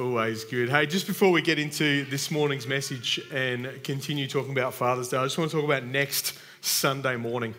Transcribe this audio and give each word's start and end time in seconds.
Always 0.00 0.44
good. 0.44 0.70
Hey, 0.70 0.86
just 0.86 1.06
before 1.06 1.30
we 1.30 1.42
get 1.42 1.58
into 1.58 2.06
this 2.06 2.30
morning's 2.30 2.66
message 2.66 3.20
and 3.30 3.84
continue 3.84 4.26
talking 4.26 4.52
about 4.52 4.72
Father's 4.72 5.10
Day, 5.10 5.18
I 5.18 5.24
just 5.24 5.36
want 5.36 5.50
to 5.50 5.56
talk 5.58 5.64
about 5.66 5.84
next 5.84 6.38
Sunday 6.62 7.16
morning. 7.16 7.54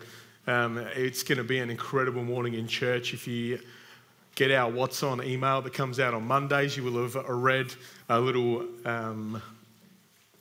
Um, 0.48 0.78
it's 0.78 1.22
going 1.22 1.38
to 1.38 1.44
be 1.44 1.60
an 1.60 1.70
incredible 1.70 2.24
morning 2.24 2.54
in 2.54 2.66
church. 2.66 3.14
If 3.14 3.28
you 3.28 3.60
get 4.34 4.50
our 4.50 4.68
What's 4.68 5.04
On 5.04 5.22
email 5.22 5.62
that 5.62 5.72
comes 5.72 6.00
out 6.00 6.14
on 6.14 6.26
Mondays, 6.26 6.76
you 6.76 6.82
will 6.82 7.00
have 7.08 7.14
read 7.28 7.72
a 8.08 8.18
little 8.18 8.66
um, 8.84 9.40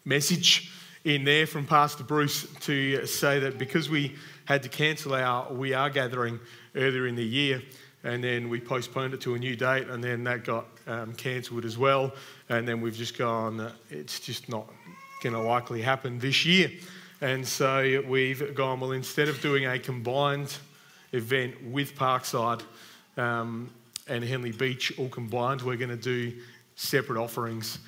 message 0.03 0.71
in 1.03 1.23
there 1.23 1.45
from 1.45 1.67
Pastor 1.67 2.03
Bruce 2.03 2.47
to 2.61 3.05
say 3.05 3.37
that 3.37 3.59
because 3.59 3.91
we 3.91 4.15
had 4.45 4.63
to 4.63 4.69
cancel 4.69 5.13
our 5.13 5.53
We 5.53 5.75
Are 5.75 5.91
gathering 5.91 6.39
earlier 6.75 7.05
in 7.05 7.13
the 7.13 7.23
year, 7.23 7.61
and 8.03 8.23
then 8.23 8.49
we 8.49 8.59
postponed 8.59 9.13
it 9.13 9.21
to 9.21 9.35
a 9.35 9.37
new 9.37 9.55
date, 9.55 9.87
and 9.87 10.03
then 10.03 10.23
that 10.23 10.43
got 10.45 10.65
um, 10.87 11.13
cancelled 11.13 11.65
as 11.65 11.77
well. 11.77 12.13
And 12.49 12.67
then 12.67 12.81
we've 12.81 12.95
just 12.95 13.17
gone, 13.17 13.71
it's 13.89 14.19
just 14.19 14.49
not 14.49 14.67
going 15.21 15.33
to 15.33 15.41
likely 15.41 15.81
happen 15.81 16.19
this 16.19 16.45
year. 16.45 16.71
And 17.21 17.47
so 17.47 18.03
we've 18.07 18.55
gone, 18.55 18.79
well, 18.79 18.91
instead 18.91 19.29
of 19.29 19.39
doing 19.41 19.67
a 19.67 19.77
combined 19.77 20.57
event 21.11 21.63
with 21.63 21.95
Parkside 21.95 22.63
um, 23.17 23.69
and 24.07 24.23
Henley 24.23 24.51
Beach 24.51 24.97
all 24.97 25.09
combined, 25.09 25.61
we're 25.61 25.77
going 25.77 25.89
to 25.89 25.95
do 25.95 26.33
separate 26.75 27.21
offerings 27.21 27.79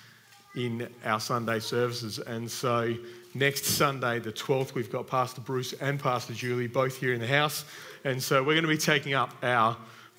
in 0.55 0.87
our 1.03 1.19
Sunday 1.19 1.59
services. 1.59 2.19
And 2.19 2.49
so 2.49 2.95
next 3.33 3.65
Sunday, 3.65 4.19
the 4.19 4.31
12th, 4.31 4.75
we've 4.75 4.91
got 4.91 5.07
Pastor 5.07 5.41
Bruce 5.41 5.73
and 5.73 5.99
Pastor 5.99 6.33
Julie 6.33 6.67
both 6.67 6.97
here 6.97 7.13
in 7.13 7.19
the 7.19 7.27
house. 7.27 7.65
And 8.03 8.21
so 8.21 8.43
we're 8.43 8.53
going 8.53 8.63
to 8.63 8.67
be 8.67 8.77
taking 8.77 9.13
up 9.13 9.33
our 9.41 9.75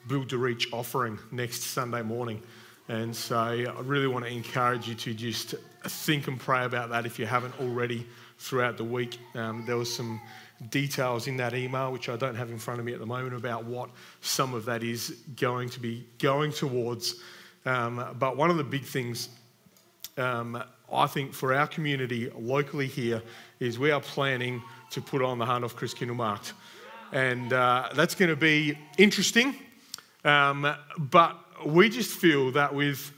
Build 0.09 0.29
to 0.31 0.39
Reach 0.39 0.69
offering 0.73 1.19
next 1.31 1.63
Sunday 1.63 2.03
morning. 2.03 2.43
And 2.89 3.15
so 3.17 3.39
I 3.39 3.81
really 3.83 4.07
want 4.07 4.25
to 4.25 4.31
encourage 4.31 4.89
you 4.89 4.95
to 4.95 5.15
just 5.15 5.55
think 5.85 6.29
and 6.29 6.39
pray 6.39 6.65
about 6.65 6.91
that 6.91 7.07
if 7.07 7.19
you 7.19 7.27
haven't 7.27 7.59
already 7.61 8.07
throughout 8.39 8.77
the 8.77 8.85
week. 8.85 9.19
Um, 9.35 9.65
there 9.67 9.77
was 9.77 9.95
some 9.95 10.21
details 10.69 11.27
in 11.27 11.37
that 11.39 11.55
email, 11.55 11.93
which 11.93 12.09
I 12.09 12.17
don't 12.17 12.35
have 12.35 12.51
in 12.51 12.59
front 12.59 12.81
of 12.81 12.87
me 12.87 12.93
at 12.93 13.01
the 13.01 13.07
moment, 13.07 13.35
about 13.35 13.65
what 13.65 13.91
some 14.21 14.55
of 14.55 14.65
that 14.67 14.83
is 14.83 15.17
going 15.37 15.71
to 15.71 15.81
be 15.81 16.07
going 16.19 16.53
towards. 16.53 17.23
Um, 17.65 18.17
but 18.19 18.37
one 18.37 18.51
of 18.51 18.59
the 18.59 18.65
big 18.65 18.85
things 18.85 19.31
um, 20.17 20.63
I 20.93 21.07
think 21.07 21.33
for 21.33 21.55
our 21.55 21.67
community 21.67 22.31
locally 22.39 22.87
here 22.87 23.23
is 23.61 23.79
we 23.79 23.91
are 23.91 24.01
planning 24.01 24.63
to 24.91 25.01
put 25.01 25.23
on 25.23 25.39
the 25.39 25.45
Hahndorf 25.45 25.75
Christkindlmarkt. 25.75 26.53
And 27.13 27.53
uh, 27.53 27.89
that's 27.95 28.15
going 28.15 28.29
to 28.29 28.37
be 28.37 28.79
interesting. 28.99 29.57
Um, 30.25 30.75
but 30.99 31.39
we 31.65 31.89
just 31.89 32.11
feel 32.11 32.51
that 32.53 32.75
with 32.75 33.13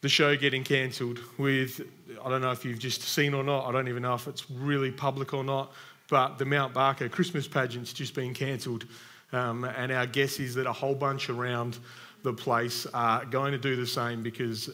the 0.00 0.08
show 0.08 0.36
getting 0.36 0.64
cancelled, 0.64 1.20
with, 1.38 1.80
I 2.24 2.28
don't 2.28 2.40
know 2.40 2.50
if 2.50 2.64
you've 2.64 2.78
just 2.78 3.02
seen 3.02 3.34
or 3.34 3.42
not, 3.42 3.66
I 3.66 3.72
don't 3.72 3.88
even 3.88 4.02
know 4.02 4.14
if 4.14 4.26
it's 4.26 4.50
really 4.50 4.90
public 4.90 5.34
or 5.34 5.44
not, 5.44 5.72
but 6.08 6.38
the 6.38 6.44
Mount 6.44 6.74
Barker 6.74 7.08
Christmas 7.08 7.48
pageant's 7.48 7.92
just 7.92 8.14
been 8.14 8.34
cancelled. 8.34 8.86
Um, 9.32 9.64
and 9.64 9.90
our 9.90 10.06
guess 10.06 10.38
is 10.38 10.54
that 10.54 10.66
a 10.66 10.72
whole 10.72 10.94
bunch 10.94 11.28
around 11.28 11.78
the 12.22 12.32
place 12.32 12.86
are 12.94 13.24
going 13.24 13.52
to 13.52 13.58
do 13.58 13.76
the 13.76 13.86
same 13.86 14.22
because 14.22 14.70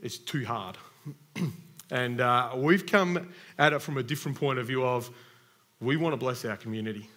it's 0.00 0.18
too 0.18 0.44
hard. 0.44 0.76
and 1.90 2.20
uh, 2.20 2.52
we've 2.54 2.86
come 2.86 3.32
at 3.58 3.72
it 3.72 3.80
from 3.80 3.98
a 3.98 4.02
different 4.02 4.38
point 4.38 4.58
of 4.58 4.66
view 4.66 4.84
of 4.84 5.10
we 5.80 5.96
want 5.96 6.12
to 6.12 6.16
bless 6.16 6.44
our 6.44 6.56
community. 6.56 7.08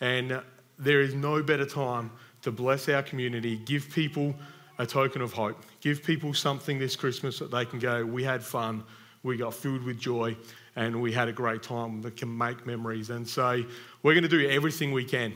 And 0.00 0.40
there 0.78 1.00
is 1.00 1.14
no 1.14 1.42
better 1.42 1.66
time 1.66 2.10
to 2.42 2.50
bless 2.50 2.88
our 2.88 3.02
community, 3.02 3.56
give 3.56 3.88
people 3.90 4.34
a 4.78 4.86
token 4.86 5.22
of 5.22 5.32
hope, 5.32 5.62
give 5.80 6.02
people 6.02 6.34
something 6.34 6.78
this 6.78 6.96
Christmas 6.96 7.38
that 7.38 7.50
they 7.50 7.64
can 7.64 7.78
go, 7.78 8.04
we 8.04 8.24
had 8.24 8.42
fun, 8.42 8.82
we 9.22 9.36
got 9.36 9.54
filled 9.54 9.82
with 9.82 9.98
joy, 9.98 10.36
and 10.76 11.00
we 11.00 11.12
had 11.12 11.28
a 11.28 11.32
great 11.32 11.62
time 11.62 12.02
that 12.02 12.16
can 12.16 12.36
make 12.36 12.66
memories. 12.66 13.10
And 13.10 13.26
so 13.26 13.62
we're 14.02 14.14
going 14.14 14.22
to 14.22 14.28
do 14.28 14.48
everything 14.48 14.92
we 14.92 15.04
can 15.04 15.34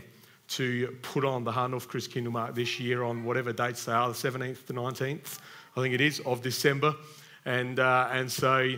to 0.49 0.97
put 1.03 1.25
on 1.25 1.45
the 1.45 1.53
Hahndorf 1.53 1.87
Christkindlmarkt 1.87 2.55
this 2.55 2.79
year 2.81 3.03
on 3.03 3.25
whatever 3.25 3.53
dates 3.53 3.85
they 3.85 3.93
are, 3.93 4.09
the 4.09 4.15
17th 4.15 4.67
to 4.67 4.73
19th, 4.73 5.39
I 5.77 5.83
think 5.83 5.95
it 5.95 6.01
is, 6.01 6.21
of 6.21 6.43
December. 6.43 6.95
And, 7.45 7.79
uh, 7.79 8.09
and 8.11 8.31
so 8.31 8.75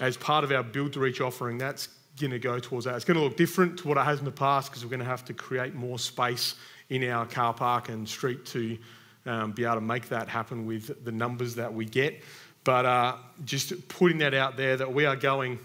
as 0.00 0.16
part 0.16 0.44
of 0.44 0.52
our 0.52 0.62
Build 0.62 0.94
to 0.94 1.00
Reach 1.00 1.20
offering, 1.20 1.58
that's 1.58 1.88
going 2.18 2.30
to 2.30 2.38
go 2.38 2.58
towards 2.58 2.86
that. 2.86 2.96
It's 2.96 3.04
going 3.04 3.18
to 3.18 3.22
look 3.22 3.36
different 3.36 3.78
to 3.80 3.88
what 3.88 3.98
it 3.98 4.04
has 4.04 4.18
in 4.18 4.24
the 4.24 4.30
past 4.30 4.70
because 4.70 4.84
we're 4.84 4.90
going 4.90 5.00
to 5.00 5.06
have 5.06 5.24
to 5.26 5.34
create 5.34 5.74
more 5.74 5.98
space 5.98 6.54
in 6.90 7.08
our 7.08 7.26
car 7.26 7.52
park 7.54 7.88
and 7.88 8.08
street 8.08 8.44
to 8.46 8.78
um, 9.26 9.52
be 9.52 9.64
able 9.64 9.76
to 9.76 9.80
make 9.80 10.08
that 10.08 10.28
happen 10.28 10.66
with 10.66 11.04
the 11.04 11.12
numbers 11.12 11.54
that 11.54 11.72
we 11.72 11.84
get. 11.84 12.22
But 12.64 12.86
uh, 12.86 13.16
just 13.44 13.88
putting 13.88 14.18
that 14.18 14.34
out 14.34 14.56
there 14.56 14.76
that 14.76 14.92
we 14.92 15.04
are 15.04 15.16
going 15.16 15.58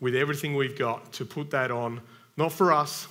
with 0.00 0.14
everything 0.14 0.54
we've 0.54 0.78
got 0.78 1.12
to 1.14 1.24
put 1.24 1.50
that 1.50 1.70
on, 1.70 2.00
not 2.36 2.52
for 2.52 2.72
us. 2.72 3.08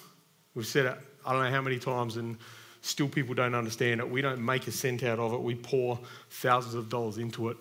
We've 0.55 0.65
said 0.65 0.85
it, 0.85 0.97
I 1.25 1.33
don't 1.33 1.43
know 1.43 1.51
how 1.51 1.61
many 1.61 1.79
times, 1.79 2.15
and 2.15 2.37
still 2.81 3.09
people 3.09 3.35
don't 3.35 3.53
understand 3.53 3.99
it. 3.99 4.09
We 4.09 4.21
don't 4.21 4.43
make 4.43 4.67
a 4.67 4.71
cent 4.71 5.03
out 5.03 5.19
of 5.19 5.33
it, 5.33 5.41
we 5.41 5.55
pour 5.55 5.99
thousands 6.29 6.75
of 6.75 6.89
dollars 6.89 7.17
into 7.17 7.49
it. 7.49 7.57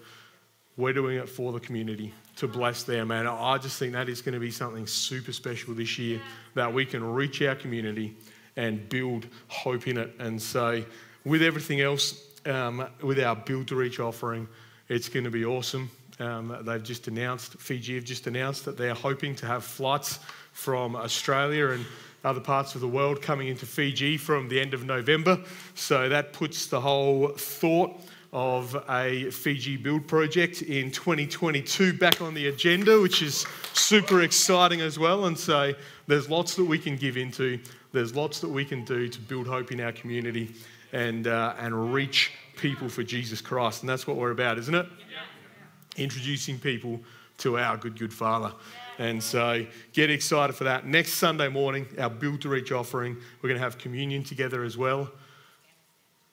We're 0.76 0.92
doing 0.92 1.16
it 1.16 1.28
for 1.28 1.52
the 1.52 1.60
community 1.60 2.12
to 2.36 2.46
bless 2.46 2.82
them. 2.82 3.10
And 3.10 3.26
I 3.26 3.56
just 3.56 3.78
think 3.78 3.94
that 3.94 4.10
is 4.10 4.20
going 4.20 4.34
to 4.34 4.40
be 4.40 4.50
something 4.50 4.86
super 4.86 5.32
special 5.32 5.74
this 5.74 5.98
year 5.98 6.20
that 6.54 6.72
we 6.72 6.84
can 6.84 7.02
reach 7.02 7.40
our 7.42 7.54
community 7.54 8.14
and 8.56 8.88
build 8.88 9.26
hope 9.48 9.86
in 9.86 9.98
it. 9.98 10.14
And 10.18 10.40
so, 10.40 10.84
with 11.24 11.42
everything 11.42 11.80
else, 11.80 12.26
um, 12.46 12.88
with 13.02 13.18
our 13.20 13.36
Build 13.36 13.68
to 13.68 13.76
Reach 13.76 14.00
offering, 14.00 14.48
it's 14.88 15.08
going 15.08 15.24
to 15.24 15.30
be 15.30 15.44
awesome. 15.44 15.90
Um, 16.18 16.56
they've 16.62 16.82
just 16.82 17.08
announced, 17.08 17.54
Fiji 17.54 17.96
have 17.96 18.04
just 18.04 18.26
announced 18.26 18.64
that 18.64 18.78
they're 18.78 18.94
hoping 18.94 19.34
to 19.36 19.46
have 19.46 19.64
flights 19.64 20.20
from 20.52 20.96
Australia 20.96 21.68
and 21.70 21.84
other 22.24 22.40
parts 22.40 22.74
of 22.74 22.80
the 22.80 22.88
world 22.88 23.20
coming 23.20 23.48
into 23.48 23.66
Fiji 23.66 24.16
from 24.16 24.48
the 24.48 24.60
end 24.60 24.72
of 24.74 24.84
November. 24.84 25.38
So 25.74 26.08
that 26.08 26.32
puts 26.32 26.66
the 26.66 26.80
whole 26.80 27.28
thought 27.28 28.00
of 28.32 28.76
a 28.88 29.30
Fiji 29.30 29.76
build 29.76 30.08
project 30.08 30.62
in 30.62 30.90
2022 30.90 31.92
back 31.92 32.20
on 32.20 32.34
the 32.34 32.48
agenda, 32.48 33.00
which 33.00 33.22
is 33.22 33.46
super 33.72 34.22
exciting 34.22 34.80
as 34.80 34.98
well. 34.98 35.26
And 35.26 35.38
so 35.38 35.72
there's 36.06 36.28
lots 36.28 36.54
that 36.56 36.64
we 36.64 36.78
can 36.78 36.96
give 36.96 37.16
into 37.16 37.60
there's 37.96 38.14
lots 38.14 38.40
that 38.40 38.48
we 38.48 38.62
can 38.62 38.84
do 38.84 39.08
to 39.08 39.20
build 39.22 39.46
hope 39.46 39.72
in 39.72 39.80
our 39.80 39.90
community 39.90 40.54
and, 40.92 41.26
uh, 41.26 41.54
and 41.58 41.94
reach 41.94 42.30
people 42.56 42.90
for 42.90 43.02
Jesus 43.02 43.40
Christ. 43.40 43.82
And 43.82 43.88
that's 43.88 44.06
what 44.06 44.16
we're 44.18 44.32
about, 44.32 44.58
isn't 44.58 44.74
it? 44.74 44.86
Yeah. 45.10 46.02
Introducing 46.04 46.58
people 46.58 47.00
to 47.38 47.58
our 47.58 47.78
good, 47.78 47.98
good 47.98 48.12
Father. 48.12 48.52
And 48.98 49.22
so 49.22 49.64
get 49.94 50.10
excited 50.10 50.54
for 50.54 50.64
that. 50.64 50.86
Next 50.86 51.14
Sunday 51.14 51.48
morning, 51.48 51.86
our 51.98 52.10
Build 52.10 52.42
to 52.42 52.50
Reach 52.50 52.70
offering, 52.70 53.16
we're 53.40 53.48
going 53.48 53.58
to 53.58 53.64
have 53.64 53.78
communion 53.78 54.22
together 54.22 54.62
as 54.62 54.76
well. 54.76 55.10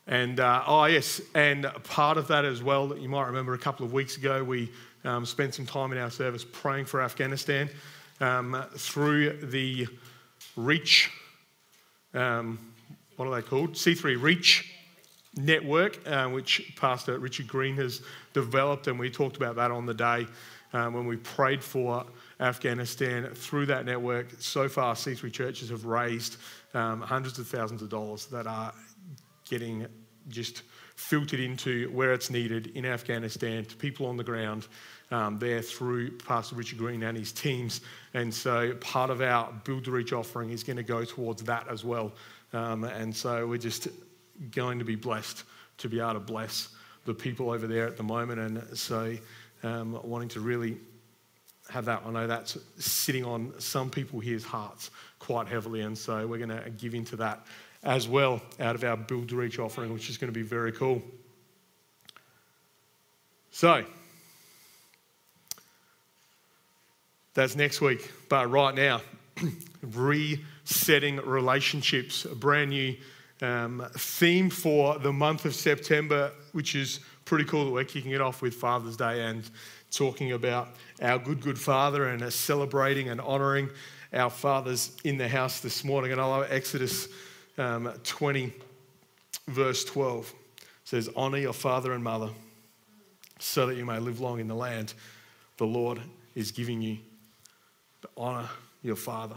And 0.06 0.42
uh, 0.42 0.64
oh, 0.68 0.84
yes, 0.86 1.22
and 1.34 1.66
part 1.84 2.18
of 2.18 2.28
that 2.28 2.44
as 2.44 2.62
well, 2.62 2.88
that 2.90 3.00
you 3.00 3.08
might 3.08 3.28
remember 3.28 3.54
a 3.54 3.58
couple 3.58 3.86
of 3.86 3.94
weeks 3.94 4.18
ago, 4.18 4.44
we 4.44 4.70
um, 5.06 5.26
spent 5.26 5.56
some 5.56 5.66
time 5.66 5.94
in 5.94 5.98
our 5.98 6.12
service 6.12 6.44
praying 6.44 6.86
for 6.86 7.02
Afghanistan 7.02 7.70
um, 8.20 8.66
through 8.76 9.38
the 9.46 9.88
Reach 10.58 11.10
um, 12.14 12.60
what 13.16 13.28
are 13.28 13.36
they 13.36 13.42
called? 13.42 13.74
C3 13.74 14.22
Reach 14.22 14.74
Network, 15.36 16.00
uh, 16.08 16.28
which 16.30 16.74
Pastor 16.76 17.18
Richard 17.18 17.48
Green 17.48 17.76
has 17.78 18.02
developed, 18.34 18.88
and 18.88 19.00
we 19.00 19.10
talked 19.10 19.38
about 19.38 19.56
that 19.56 19.72
on 19.72 19.86
the 19.86 19.94
day 19.94 20.28
um, 20.74 20.94
when 20.94 21.06
we 21.06 21.18
prayed 21.18 21.64
for 21.64 22.06
Afghanistan. 22.40 23.30
Through 23.34 23.68
that 23.68 23.86
network, 23.86 24.28
so 24.40 24.68
far, 24.68 24.96
C3 24.96 25.32
churches 25.32 25.70
have 25.70 25.86
raised 25.86 26.38
um, 26.74 27.02
hundreds 27.02 27.40
of 27.40 27.48
thousands 27.48 27.82
of 27.82 27.90
dollars 27.90 28.26
that 28.28 28.48
are 28.48 28.74
getting 29.46 29.88
just 30.30 30.64
filtered 30.96 31.40
into 31.40 31.90
where 31.92 32.14
it's 32.14 32.30
needed 32.30 32.68
in 32.76 32.86
Afghanistan 32.86 33.66
to 33.66 33.76
people 33.76 34.06
on 34.06 34.18
the 34.18 34.24
ground 34.24 34.68
um, 35.12 35.38
there 35.40 35.62
through 35.62 36.12
Pastor 36.18 36.56
Richard 36.56 36.78
Green 36.78 37.04
and 37.04 37.18
his 37.18 37.32
teams. 37.32 37.82
And 38.14 38.34
so 38.34 38.74
part 38.76 39.10
of 39.10 39.22
our 39.22 39.52
Build 39.64 39.86
to 39.86 39.92
Reach 39.92 40.14
offering 40.14 40.50
is 40.50 40.64
going 40.64 40.78
to 40.78 40.84
go 40.84 41.04
towards 41.04 41.44
that 41.44 41.68
as 41.70 41.84
well. 41.84 42.14
Um, 42.52 42.84
and 42.84 43.16
so 43.16 43.48
we're 43.48 43.58
just 43.58 43.88
going 44.52 44.80
to 44.80 44.86
be 44.86 44.96
blessed 44.96 45.44
to 45.80 45.90
be 45.90 46.00
able 46.00 46.14
to 46.14 46.20
bless 46.20 46.70
the 47.06 47.14
people 47.14 47.52
over 47.52 47.68
there 47.68 47.88
at 47.88 47.98
the 47.98 48.04
moment. 48.04 48.40
And 48.40 48.78
so 48.78 49.16
um, 49.64 50.00
wanting 50.04 50.30
to 50.30 50.40
really 50.40 50.78
have 51.70 51.86
that, 51.86 52.04
I 52.06 52.12
know 52.12 52.28
that's 52.28 52.58
sitting 52.78 53.26
on 53.26 53.54
some 53.60 53.90
people 53.90 54.20
here's 54.20 54.44
hearts 54.44 54.92
quite 55.20 55.48
heavily. 55.48 55.82
And 55.82 55.98
so 55.98 56.28
we're 56.28 56.38
going 56.38 56.50
to 56.50 56.70
give 56.72 56.94
into 56.94 57.16
that 57.18 57.46
as 57.84 58.08
well 58.08 58.42
out 58.60 58.76
of 58.76 58.84
our 58.84 58.98
Build 58.98 59.30
to 59.30 59.36
Reach 59.36 59.60
offering, 59.60 59.94
which 59.94 60.10
is 60.10 60.18
going 60.18 60.32
to 60.32 60.38
be 60.38 60.46
very 60.46 60.72
cool. 60.72 61.02
So, 63.52 63.84
that's 67.34 67.56
next 67.56 67.82
week. 67.82 68.12
But 68.30 68.50
right 68.50 68.74
now, 68.74 69.02
resetting 69.82 71.18
relationships, 71.18 72.26
a 72.26 72.36
brand 72.36 72.70
new 72.70 72.96
um, 73.42 73.86
theme 73.94 74.50
for 74.50 74.98
the 75.00 75.12
month 75.12 75.46
of 75.46 75.54
September, 75.54 76.32
which 76.54 76.76
is 76.76 77.00
pretty 77.26 77.44
cool 77.44 77.66
that 77.66 77.72
we're 77.72 77.84
kicking 77.84 78.12
it 78.12 78.22
off 78.22 78.42
with 78.42 78.54
Father's 78.54 78.98
Day 78.98 79.24
and 79.24 79.50
talking 79.92 80.32
about 80.32 80.70
our 81.02 81.20
good, 81.20 81.42
good 81.42 81.60
Father 81.60 82.08
and 82.08 82.32
celebrating 82.32 83.10
and 83.10 83.20
honouring 83.20 83.70
our 84.14 84.30
fathers 84.30 84.96
in 85.04 85.18
the 85.18 85.28
house 85.28 85.60
this 85.60 85.84
morning. 85.84 86.12
And 86.12 86.22
I 86.22 86.26
love 86.26 86.48
Exodus 86.50 87.08
um, 87.58 87.92
20, 88.04 88.54
verse 89.48 89.84
12. 89.86 90.34
Says, 90.86 91.10
Honour 91.16 91.38
your 91.38 91.54
father 91.54 91.94
and 91.94 92.04
mother 92.04 92.30
so 93.40 93.66
that 93.68 93.76
you 93.76 93.86
may 93.86 94.00
live 94.00 94.20
long 94.20 94.40
in 94.40 94.48
the 94.48 94.56
land 94.56 94.94
the 95.58 95.66
Lord 95.66 96.00
is 96.36 96.52
giving 96.52 96.82
you. 96.82 96.98
But 98.02 98.12
honour 98.18 98.50
your 98.82 98.96
father. 98.96 99.36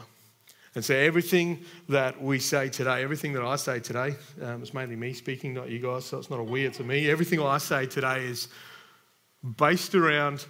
And 0.75 0.85
so, 0.85 0.95
everything 0.95 1.65
that 1.89 2.21
we 2.21 2.39
say 2.39 2.69
today, 2.69 3.03
everything 3.03 3.33
that 3.33 3.43
I 3.43 3.57
say 3.57 3.81
today, 3.81 4.15
um, 4.43 4.61
it's 4.61 4.75
mainly 4.75 4.97
me 4.97 5.15
speaking, 5.15 5.55
not 5.55 5.71
you 5.71 5.79
guys, 5.79 6.05
so 6.05 6.19
it's 6.19 6.29
not 6.29 6.39
a 6.39 6.43
we, 6.43 6.67
it's 6.67 6.81
a 6.81 6.85
me. 6.85 7.09
Everything 7.09 7.41
I 7.41 7.59
say 7.59 7.87
today 7.87 8.25
is 8.25 8.49
based 9.57 9.95
around 9.95 10.45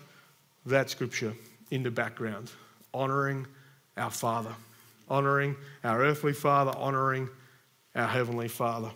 that 0.65 0.91
scripture 0.91 1.33
in 1.71 1.85
the 1.85 1.93
background, 1.93 2.51
honouring 2.93 3.47
our 3.97 4.11
Father, 4.11 4.53
honouring 5.09 5.55
our 5.85 6.03
earthly 6.03 6.33
Father, 6.33 6.73
honouring 6.73 7.29
our 7.97 8.07
Heavenly 8.07 8.49
Father. 8.49 8.91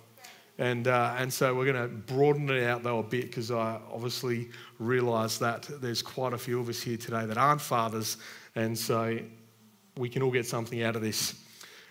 And, 0.59 0.89
uh, 0.89 1.15
and 1.17 1.33
so 1.33 1.55
we're 1.55 1.73
going 1.73 1.83
to 1.83 1.89
broaden 1.89 2.51
it 2.51 2.65
out 2.65 2.83
though 2.83 2.99
a 2.99 3.03
bit 3.03 3.27
because 3.27 3.51
I 3.51 3.81
obviously 3.91 4.51
realise 4.79 5.39
that 5.39 5.69
there's 5.81 6.03
quite 6.03 6.35
a 6.35 6.39
few 6.39 6.61
of 6.61 6.69
us 6.69 6.83
here 6.83 6.99
today 6.99 7.25
that 7.25 7.39
aren't 7.39 7.63
fathers. 7.63 8.19
And 8.55 8.79
so 8.79 9.19
we 9.97 10.11
can 10.11 10.23
all 10.23 10.31
get 10.31 10.47
something 10.47 10.83
out 10.83 10.97
of 10.97 11.03
this. 11.03 11.35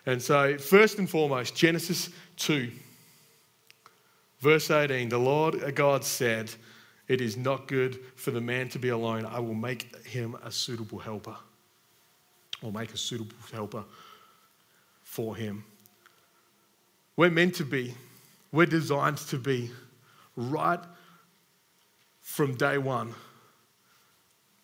And 0.05 0.21
so, 0.21 0.57
first 0.57 0.99
and 0.99 1.09
foremost, 1.09 1.55
Genesis 1.55 2.09
2, 2.37 2.71
verse 4.39 4.71
18 4.71 5.09
the 5.09 5.17
Lord 5.17 5.75
God 5.75 6.03
said, 6.03 6.51
It 7.07 7.21
is 7.21 7.37
not 7.37 7.67
good 7.67 7.99
for 8.15 8.31
the 8.31 8.41
man 8.41 8.69
to 8.69 8.79
be 8.79 8.89
alone. 8.89 9.25
I 9.25 9.39
will 9.39 9.55
make 9.55 10.05
him 10.05 10.37
a 10.43 10.51
suitable 10.51 10.99
helper, 10.99 11.35
or 12.61 12.71
make 12.71 12.93
a 12.93 12.97
suitable 12.97 13.35
helper 13.51 13.83
for 15.03 15.35
him. 15.35 15.63
We're 17.19 17.29
meant 17.29 17.55
to 17.55 17.65
be, 17.65 17.93
we're 18.53 18.65
designed 18.65 19.17
to 19.17 19.37
be 19.37 19.71
right 20.37 20.79
from 22.21 22.55
day 22.55 22.77
one. 22.77 23.13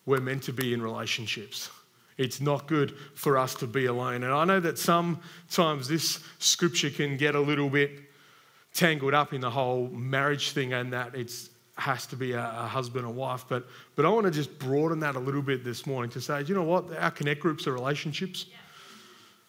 We're 0.06 0.22
meant 0.22 0.44
to 0.44 0.54
be 0.54 0.72
in 0.72 0.80
relationships. 0.80 1.68
It's 2.16 2.40
not 2.40 2.66
good 2.66 2.96
for 3.14 3.36
us 3.36 3.54
to 3.56 3.66
be 3.66 3.84
alone. 3.84 4.22
And 4.22 4.32
I 4.32 4.46
know 4.46 4.58
that 4.60 4.78
sometimes 4.78 5.86
this 5.86 6.20
scripture 6.38 6.88
can 6.88 7.18
get 7.18 7.34
a 7.34 7.40
little 7.40 7.68
bit 7.68 7.90
tangled 8.72 9.12
up 9.12 9.34
in 9.34 9.42
the 9.42 9.50
whole 9.50 9.88
marriage 9.88 10.52
thing 10.52 10.72
and 10.72 10.90
that 10.94 11.14
it 11.14 11.30
has 11.76 12.06
to 12.06 12.16
be 12.16 12.32
a, 12.32 12.40
a, 12.40 12.66
husband 12.66 13.04
and 13.04 13.14
wife. 13.14 13.44
But, 13.50 13.66
but 13.96 14.06
I 14.06 14.08
want 14.08 14.24
to 14.24 14.30
just 14.30 14.58
broaden 14.58 14.98
that 15.00 15.14
a 15.14 15.20
little 15.20 15.42
bit 15.42 15.62
this 15.62 15.84
morning 15.84 16.10
to 16.12 16.22
say, 16.22 16.42
you 16.44 16.54
know 16.54 16.62
what? 16.62 16.90
Our 16.96 17.10
connect 17.10 17.40
groups 17.40 17.66
are 17.66 17.74
relationships. 17.74 18.46
Yeah. 18.50 18.56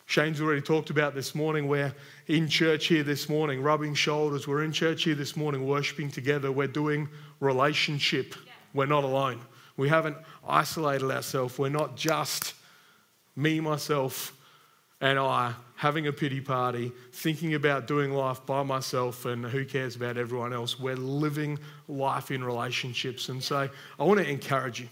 Shane's 0.07 0.39
already 0.39 0.61
talked 0.61 0.89
about 0.89 1.15
this 1.15 1.35
morning. 1.35 1.67
We're 1.67 1.93
in 2.27 2.47
church 2.47 2.87
here 2.87 3.03
this 3.03 3.27
morning, 3.27 3.61
rubbing 3.61 3.93
shoulders. 3.93 4.47
We're 4.47 4.63
in 4.63 4.71
church 4.71 5.03
here 5.03 5.15
this 5.15 5.35
morning, 5.35 5.67
worshiping 5.67 6.09
together. 6.09 6.49
We're 6.49 6.67
doing 6.67 7.09
relationship. 7.41 8.33
Yeah. 8.33 8.53
We're 8.73 8.85
not 8.85 9.03
alone. 9.03 9.41
We 9.75 9.89
haven't 9.89 10.15
isolated 10.47 11.11
ourselves. 11.11 11.59
We're 11.59 11.67
not 11.67 11.97
just 11.97 12.53
me, 13.35 13.59
myself, 13.59 14.33
and 15.01 15.19
I 15.19 15.53
having 15.75 16.07
a 16.07 16.13
pity 16.13 16.39
party, 16.39 16.93
thinking 17.11 17.55
about 17.55 17.85
doing 17.85 18.13
life 18.13 18.45
by 18.45 18.63
myself, 18.63 19.25
and 19.25 19.45
who 19.45 19.65
cares 19.65 19.97
about 19.97 20.17
everyone 20.17 20.53
else. 20.53 20.79
We're 20.79 20.95
living 20.95 21.59
life 21.89 22.31
in 22.31 22.45
relationships. 22.45 23.27
And 23.27 23.43
so 23.43 23.69
I 23.99 24.03
want 24.03 24.21
to 24.21 24.27
encourage 24.27 24.79
you 24.79 24.87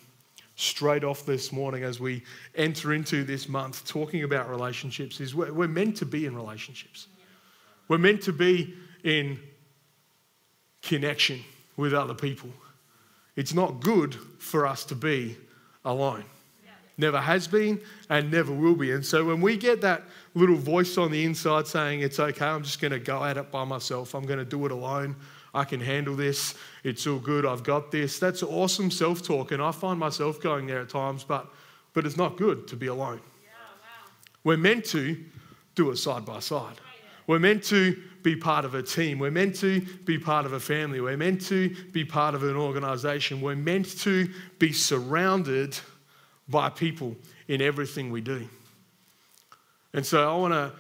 straight 0.56 1.04
off 1.04 1.26
this 1.26 1.52
morning 1.52 1.84
as 1.84 2.00
we 2.00 2.24
enter 2.56 2.94
into 2.94 3.24
this 3.24 3.50
month 3.50 3.86
talking 3.86 4.24
about 4.24 4.50
relationships 4.50 5.20
is 5.20 5.36
we're, 5.36 5.52
we're 5.52 5.68
meant 5.68 5.98
to 5.98 6.06
be 6.06 6.26
in 6.26 6.36
relationships. 6.36 7.08
We're 7.88 7.98
meant 7.98 8.22
to 8.24 8.34
be 8.34 8.74
in 9.04 9.40
connection 10.82 11.42
with 11.78 11.94
other 11.94 12.14
people. 12.14 12.50
It's 13.36 13.54
not 13.54 13.82
good 13.82 14.16
for 14.40 14.66
us 14.66 14.86
to 14.86 14.96
be 14.96 15.38
alone 15.84 16.24
never 16.98 17.20
has 17.20 17.48
been, 17.48 17.82
and 18.10 18.32
never 18.32 18.54
will 18.54 18.76
be. 18.76 18.92
And 18.92 19.06
so 19.06 19.26
when 19.26 19.42
we 19.42 19.58
get 19.58 19.82
that 19.82 20.04
little 20.34 20.56
voice 20.56 20.98
on 20.98 21.12
the 21.12 21.24
inside 21.26 21.68
saying, 21.68 22.02
It's 22.02 22.20
okay, 22.20 22.46
I'm 22.46 22.64
just 22.64 22.80
going 22.80 22.92
to 22.92 23.00
go 23.00 23.24
at 23.24 23.38
it 23.38 23.52
by 23.52 23.64
myself, 23.66 24.14
I'm 24.14 24.26
going 24.26 24.40
to 24.40 24.46
do 24.46 24.66
it 24.66 24.72
alone, 24.72 25.16
I 25.56 25.64
can 25.64 25.80
handle 25.80 26.16
this, 26.16 26.56
it's 26.84 27.08
all 27.08 27.20
good, 27.20 27.46
I've 27.46 27.64
got 27.64 27.92
this, 27.92 28.20
that's 28.20 28.44
awesome 28.44 28.92
self 28.92 29.24
talk. 29.24 29.52
And 29.52 29.62
I 29.62 29.72
find 29.72 30.00
myself 30.00 30.42
going 30.42 30.68
there 30.68 30.82
at 30.82 30.90
times, 30.90 31.24
but, 31.24 31.48
but 31.94 32.06
it's 32.06 32.18
not 32.18 32.38
good 32.38 32.68
to 32.68 32.76
be 32.76 32.88
alone. 32.88 33.22
Yeah, 33.44 33.52
wow. 33.82 34.12
We're 34.44 34.58
meant 34.58 34.86
to 34.86 35.18
do 35.76 35.92
it 35.92 35.98
side 35.98 36.26
by 36.26 36.40
side. 36.40 36.76
We're 37.28 37.40
meant 37.40 37.64
to 37.66 38.00
be 38.22 38.36
part 38.36 38.66
of 38.66 38.76
a 38.76 38.84
team. 38.84 39.20
We're 39.20 39.32
meant 39.32 39.56
to 39.58 39.82
be 40.04 40.18
part 40.18 40.46
of 40.46 40.54
a 40.54 40.60
family. 40.60 41.02
We're 41.02 41.18
meant 41.18 41.42
to 41.48 41.70
be 41.92 42.06
part 42.06 42.36
of 42.36 42.44
an 42.44 42.56
organization. 42.56 43.42
We're 43.42 43.56
meant 43.56 43.98
to 44.00 44.30
be 44.60 44.72
surrounded 44.72 45.78
by 46.48 46.70
people 46.70 47.16
in 47.48 47.62
everything 47.62 48.12
we 48.12 48.22
do. 48.22 48.48
And 49.94 50.06
so 50.06 50.32
I 50.32 50.36
want 50.36 50.54
to 50.54 50.74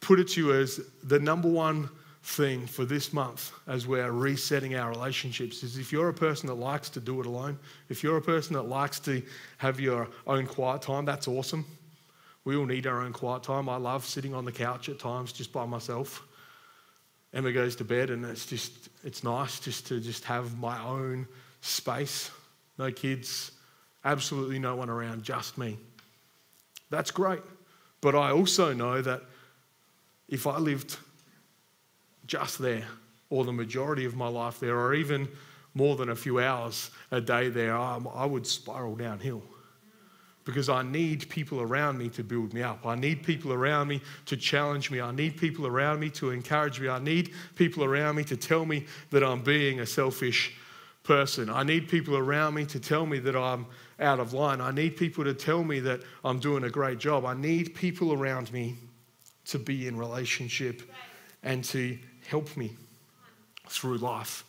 put 0.00 0.20
it 0.20 0.28
to 0.28 0.40
you 0.40 0.52
as 0.54 0.80
the 1.02 1.18
number 1.18 1.48
one 1.48 1.90
thing 2.26 2.66
for 2.66 2.84
this 2.84 3.12
month 3.12 3.52
as 3.68 3.86
we're 3.86 4.10
resetting 4.10 4.74
our 4.74 4.90
relationships 4.90 5.62
is 5.62 5.78
if 5.78 5.92
you're 5.92 6.08
a 6.08 6.14
person 6.14 6.48
that 6.48 6.54
likes 6.54 6.90
to 6.90 7.00
do 7.00 7.20
it 7.20 7.26
alone, 7.26 7.56
if 7.88 8.02
you're 8.02 8.16
a 8.16 8.22
person 8.22 8.54
that 8.54 8.62
likes 8.64 8.98
to 8.98 9.22
have 9.58 9.78
your 9.78 10.08
own 10.26 10.44
quiet 10.44 10.82
time, 10.82 11.04
that's 11.04 11.28
awesome. 11.28 11.64
We 12.44 12.56
all 12.56 12.66
need 12.66 12.86
our 12.88 13.02
own 13.02 13.12
quiet 13.12 13.44
time. 13.44 13.68
I 13.68 13.76
love 13.76 14.04
sitting 14.04 14.34
on 14.34 14.44
the 14.44 14.50
couch 14.50 14.88
at 14.88 14.98
times 14.98 15.32
just 15.32 15.52
by 15.52 15.66
myself. 15.66 16.26
Emma 17.32 17.52
goes 17.52 17.76
to 17.76 17.84
bed 17.84 18.10
and 18.10 18.24
it's 18.24 18.46
just 18.46 18.88
it's 19.04 19.22
nice 19.22 19.60
just 19.60 19.86
to 19.86 20.00
just 20.00 20.24
have 20.24 20.58
my 20.58 20.82
own 20.82 21.28
space. 21.60 22.32
No 22.76 22.90
kids, 22.90 23.52
absolutely 24.04 24.58
no 24.58 24.74
one 24.74 24.90
around, 24.90 25.22
just 25.22 25.58
me. 25.58 25.78
That's 26.90 27.12
great. 27.12 27.42
But 28.00 28.16
I 28.16 28.32
also 28.32 28.72
know 28.72 29.00
that 29.00 29.22
if 30.28 30.48
I 30.48 30.58
lived 30.58 30.98
just 32.26 32.58
there, 32.58 32.84
or 33.30 33.44
the 33.44 33.52
majority 33.52 34.04
of 34.04 34.16
my 34.16 34.28
life 34.28 34.60
there, 34.60 34.78
or 34.78 34.94
even 34.94 35.28
more 35.74 35.96
than 35.96 36.08
a 36.08 36.16
few 36.16 36.40
hours 36.40 36.90
a 37.10 37.20
day 37.20 37.48
there, 37.48 37.76
um, 37.76 38.08
I 38.14 38.24
would 38.24 38.46
spiral 38.46 38.96
downhill. 38.96 39.42
Because 40.44 40.68
I 40.68 40.82
need 40.82 41.28
people 41.28 41.60
around 41.60 41.98
me 41.98 42.08
to 42.10 42.22
build 42.22 42.54
me 42.54 42.62
up. 42.62 42.86
I 42.86 42.94
need 42.94 43.24
people 43.24 43.52
around 43.52 43.88
me 43.88 44.00
to 44.26 44.36
challenge 44.36 44.92
me. 44.92 45.00
I 45.00 45.10
need 45.10 45.36
people 45.36 45.66
around 45.66 45.98
me 45.98 46.08
to 46.10 46.30
encourage 46.30 46.80
me. 46.80 46.88
I 46.88 47.00
need 47.00 47.34
people 47.56 47.82
around 47.82 48.14
me 48.14 48.22
to 48.24 48.36
tell 48.36 48.64
me 48.64 48.86
that 49.10 49.24
I'm 49.24 49.42
being 49.42 49.80
a 49.80 49.86
selfish 49.86 50.54
person. 51.02 51.50
I 51.50 51.62
need 51.62 51.88
people 51.88 52.16
around 52.16 52.54
me 52.54 52.64
to 52.66 52.80
tell 52.80 53.06
me 53.06 53.18
that 53.20 53.36
I'm 53.36 53.66
out 53.98 54.20
of 54.20 54.32
line. 54.32 54.60
I 54.60 54.70
need 54.70 54.96
people 54.96 55.24
to 55.24 55.34
tell 55.34 55.64
me 55.64 55.80
that 55.80 56.00
I'm 56.24 56.38
doing 56.38 56.64
a 56.64 56.70
great 56.70 56.98
job. 56.98 57.24
I 57.24 57.34
need 57.34 57.74
people 57.74 58.12
around 58.12 58.52
me 58.52 58.76
to 59.46 59.58
be 59.58 59.88
in 59.88 59.96
relationship 59.96 60.82
and 61.42 61.62
to 61.64 61.98
help 62.28 62.56
me 62.56 62.72
through 63.68 63.98
life. 63.98 64.44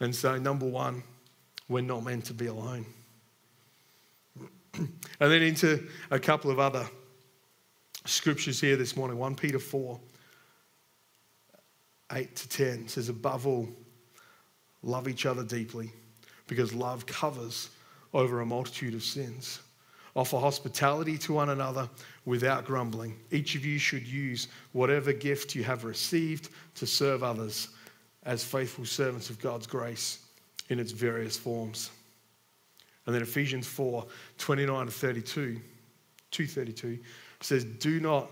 And 0.00 0.14
so, 0.14 0.38
number 0.38 0.66
one, 0.66 1.02
we're 1.68 1.82
not 1.82 2.04
meant 2.04 2.24
to 2.26 2.34
be 2.34 2.46
alone. 2.46 2.86
and 4.74 4.90
then 5.18 5.42
into 5.42 5.86
a 6.10 6.18
couple 6.18 6.50
of 6.50 6.58
other 6.58 6.86
scriptures 8.06 8.60
here 8.60 8.76
this 8.76 8.96
morning 8.96 9.18
1 9.18 9.34
Peter 9.34 9.58
4 9.58 10.00
8 12.12 12.36
to 12.36 12.48
10 12.48 12.88
says, 12.88 13.08
Above 13.08 13.46
all, 13.46 13.68
love 14.82 15.06
each 15.06 15.26
other 15.26 15.44
deeply 15.44 15.92
because 16.46 16.74
love 16.74 17.06
covers 17.06 17.70
over 18.12 18.40
a 18.40 18.46
multitude 18.46 18.94
of 18.94 19.02
sins. 19.02 19.60
Offer 20.16 20.38
hospitality 20.38 21.16
to 21.18 21.34
one 21.34 21.50
another 21.50 21.88
without 22.24 22.64
grumbling. 22.64 23.16
Each 23.30 23.54
of 23.54 23.64
you 23.64 23.78
should 23.78 24.06
use 24.06 24.48
whatever 24.72 25.12
gift 25.12 25.54
you 25.54 25.62
have 25.64 25.84
received 25.84 26.50
to 26.76 26.86
serve 26.86 27.22
others 27.22 27.68
as 28.24 28.44
faithful 28.44 28.84
servants 28.84 29.30
of 29.30 29.38
God's 29.38 29.66
grace 29.66 30.18
in 30.68 30.78
its 30.78 30.92
various 30.92 31.36
forms. 31.36 31.90
And 33.06 33.14
then 33.14 33.22
Ephesians 33.22 33.66
4 33.66 34.04
29 34.38 34.86
to 34.86 34.92
32, 34.92 35.60
232 36.30 36.98
says, 37.40 37.64
Do 37.64 38.00
not 38.00 38.30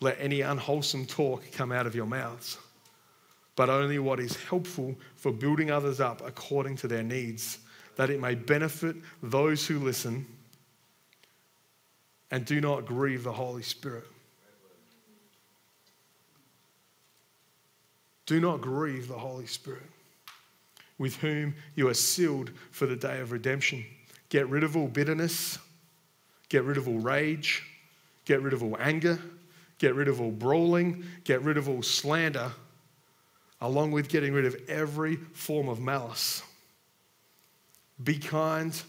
let 0.00 0.16
any 0.20 0.40
unwholesome 0.40 1.06
talk 1.06 1.44
come 1.52 1.72
out 1.72 1.86
of 1.86 1.94
your 1.94 2.06
mouths, 2.06 2.58
but 3.56 3.68
only 3.68 3.98
what 3.98 4.20
is 4.20 4.36
helpful 4.44 4.94
for 5.16 5.32
building 5.32 5.70
others 5.70 6.00
up 6.00 6.22
according 6.26 6.76
to 6.76 6.88
their 6.88 7.02
needs 7.02 7.58
that 7.96 8.10
it 8.10 8.20
may 8.20 8.34
benefit 8.34 8.96
those 9.22 9.66
who 9.66 9.78
listen, 9.78 10.26
and 12.30 12.44
do 12.44 12.60
not 12.60 12.86
grieve 12.86 13.24
the 13.24 13.32
Holy 13.32 13.62
Spirit. 13.62 14.04
Do 18.26 18.40
not 18.40 18.60
grieve 18.60 19.08
the 19.08 19.18
Holy 19.18 19.46
Spirit. 19.46 19.82
with 21.00 21.16
whom 21.16 21.54
you 21.74 21.88
are 21.88 21.94
sealed 21.94 22.50
for 22.70 22.84
the 22.84 22.94
day 22.94 23.20
of 23.20 23.32
redemption. 23.32 23.82
Get 24.28 24.46
rid 24.50 24.62
of 24.62 24.76
all 24.76 24.86
bitterness, 24.86 25.58
get 26.50 26.62
rid 26.62 26.76
of 26.76 26.86
all 26.86 26.98
rage, 26.98 27.62
get 28.26 28.42
rid 28.42 28.52
of 28.52 28.62
all 28.62 28.76
anger, 28.78 29.18
get 29.78 29.94
rid 29.94 30.08
of 30.08 30.20
all 30.20 30.30
brawling, 30.30 31.02
get 31.24 31.40
rid 31.40 31.56
of 31.56 31.70
all 31.70 31.82
slander, 31.82 32.52
along 33.62 33.92
with 33.92 34.10
getting 34.10 34.34
rid 34.34 34.44
of 34.44 34.54
every 34.68 35.16
form 35.16 35.70
of 35.70 35.80
malice. 35.80 36.42
Be 38.04 38.18
kind 38.18 38.80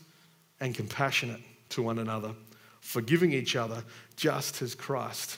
and 0.59 0.75
compassionate 0.75 1.39
to 1.69 1.81
one 1.81 1.97
another, 1.97 2.33
forgiving 2.91 3.31
each 3.31 3.55
other 3.55 3.85
just 4.17 4.61
as 4.61 4.75
Christ, 4.75 5.37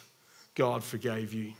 God, 0.55 0.83
forgave 0.83 1.33
you. 1.33 1.53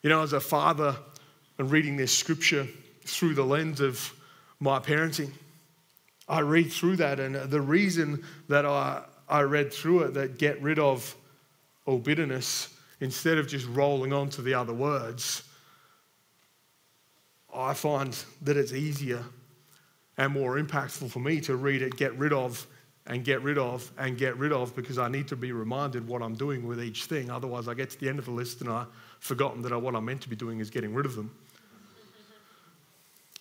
You 0.00 0.10
know, 0.10 0.22
as 0.22 0.32
a 0.32 0.38
father 0.38 0.94
and 1.58 1.72
reading 1.72 1.96
this 1.96 2.16
scripture 2.16 2.68
through 3.04 3.34
the 3.34 3.42
lens 3.42 3.80
of 3.80 4.14
my 4.60 4.78
parenting, 4.78 5.32
I 6.28 6.40
read 6.40 6.70
through 6.70 6.96
that, 6.96 7.18
and 7.18 7.34
the 7.34 7.60
reason 7.60 8.22
that 8.48 8.64
I, 8.64 9.02
I 9.28 9.40
read 9.40 9.72
through 9.72 10.04
it, 10.04 10.14
that 10.14 10.38
get 10.38 10.62
rid 10.62 10.78
of 10.78 11.16
all 11.84 11.98
bitterness, 11.98 12.76
instead 13.00 13.38
of 13.38 13.48
just 13.48 13.66
rolling 13.66 14.12
on 14.12 14.28
to 14.30 14.42
the 14.42 14.54
other 14.54 14.72
words, 14.72 15.42
I 17.52 17.74
find 17.74 18.16
that 18.42 18.56
it's 18.56 18.72
easier 18.72 19.24
and 20.16 20.32
more 20.32 20.58
impactful 20.58 21.10
for 21.10 21.18
me 21.18 21.40
to 21.42 21.56
read 21.56 21.82
it, 21.82 21.96
get 21.96 22.16
rid 22.16 22.32
of, 22.32 22.66
and 23.06 23.24
get 23.24 23.42
rid 23.42 23.58
of, 23.58 23.90
and 23.98 24.16
get 24.16 24.36
rid 24.38 24.52
of, 24.52 24.74
because 24.74 24.98
I 24.98 25.08
need 25.08 25.28
to 25.28 25.36
be 25.36 25.52
reminded 25.52 26.06
what 26.06 26.22
I'm 26.22 26.34
doing 26.34 26.66
with 26.66 26.82
each 26.82 27.04
thing. 27.04 27.30
Otherwise, 27.30 27.68
I 27.68 27.74
get 27.74 27.90
to 27.90 28.00
the 28.00 28.08
end 28.08 28.18
of 28.18 28.24
the 28.24 28.30
list 28.30 28.60
and 28.60 28.70
I've 28.70 28.86
forgotten 29.20 29.60
that 29.62 29.78
what 29.78 29.94
I'm 29.94 30.04
meant 30.04 30.22
to 30.22 30.28
be 30.28 30.36
doing 30.36 30.60
is 30.60 30.70
getting 30.70 30.94
rid 30.94 31.04
of 31.04 31.14
them. 31.14 31.30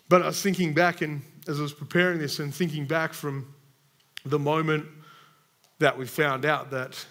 But 0.10 0.22
I 0.22 0.28
was 0.28 0.42
thinking 0.42 0.74
back, 0.74 1.02
and 1.02 1.22
as 1.48 1.60
I 1.60 1.64
was 1.64 1.74
preparing 1.74 2.20
this, 2.20 2.40
and 2.40 2.54
thinking 2.54 2.86
back 2.86 3.14
from 3.14 3.54
the 4.26 4.38
moment 4.38 4.86
that 5.80 5.98
we 5.98 6.06
found 6.06 6.46
out 6.46 6.72
that 6.72 7.06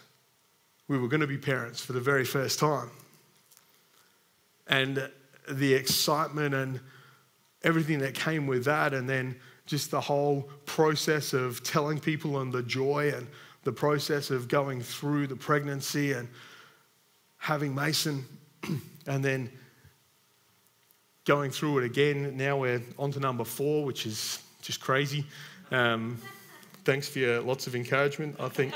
we 0.89 0.99
were 0.99 1.09
going 1.09 1.21
to 1.21 1.27
be 1.27 1.39
parents 1.39 1.81
for 1.85 1.95
the 1.95 2.01
very 2.01 2.25
first 2.25 2.59
time. 2.59 2.91
And 4.67 5.11
the 5.51 5.75
excitement 5.75 6.55
and 6.55 6.81
everything 7.65 7.99
that 8.01 8.15
came 8.15 8.47
with 8.47 8.65
that, 8.65 8.95
and 8.95 9.09
then 9.09 9.37
just 9.67 9.91
the 9.91 10.01
whole 10.01 10.49
process 10.67 11.33
of 11.33 11.63
telling 11.63 11.99
people 11.99 12.41
and 12.41 12.53
the 12.53 12.63
joy 12.63 13.13
and 13.15 13.27
the 13.65 13.73
process 13.73 14.31
of 14.31 14.49
going 14.49 14.81
through 14.81 15.27
the 15.27 15.37
pregnancy 15.37 16.13
and 16.13 16.29
having 17.39 17.75
Mason, 17.75 18.25
and 19.07 19.25
then 19.25 19.51
going 21.25 21.51
through 21.51 21.79
it 21.79 21.85
again. 21.85 22.37
Now 22.37 22.59
we're 22.59 22.83
on 22.99 23.13
to 23.13 23.21
number 23.21 23.45
four, 23.45 23.85
which 23.85 24.07
is 24.07 24.43
just 24.61 24.81
crazy. 24.81 25.25
Um, 25.71 26.19
thanks 26.85 27.09
for 27.09 27.21
your 27.21 27.41
lots 27.41 27.67
of 27.67 27.75
encouragement. 27.77 28.37
I 28.41 28.49
think 28.49 28.75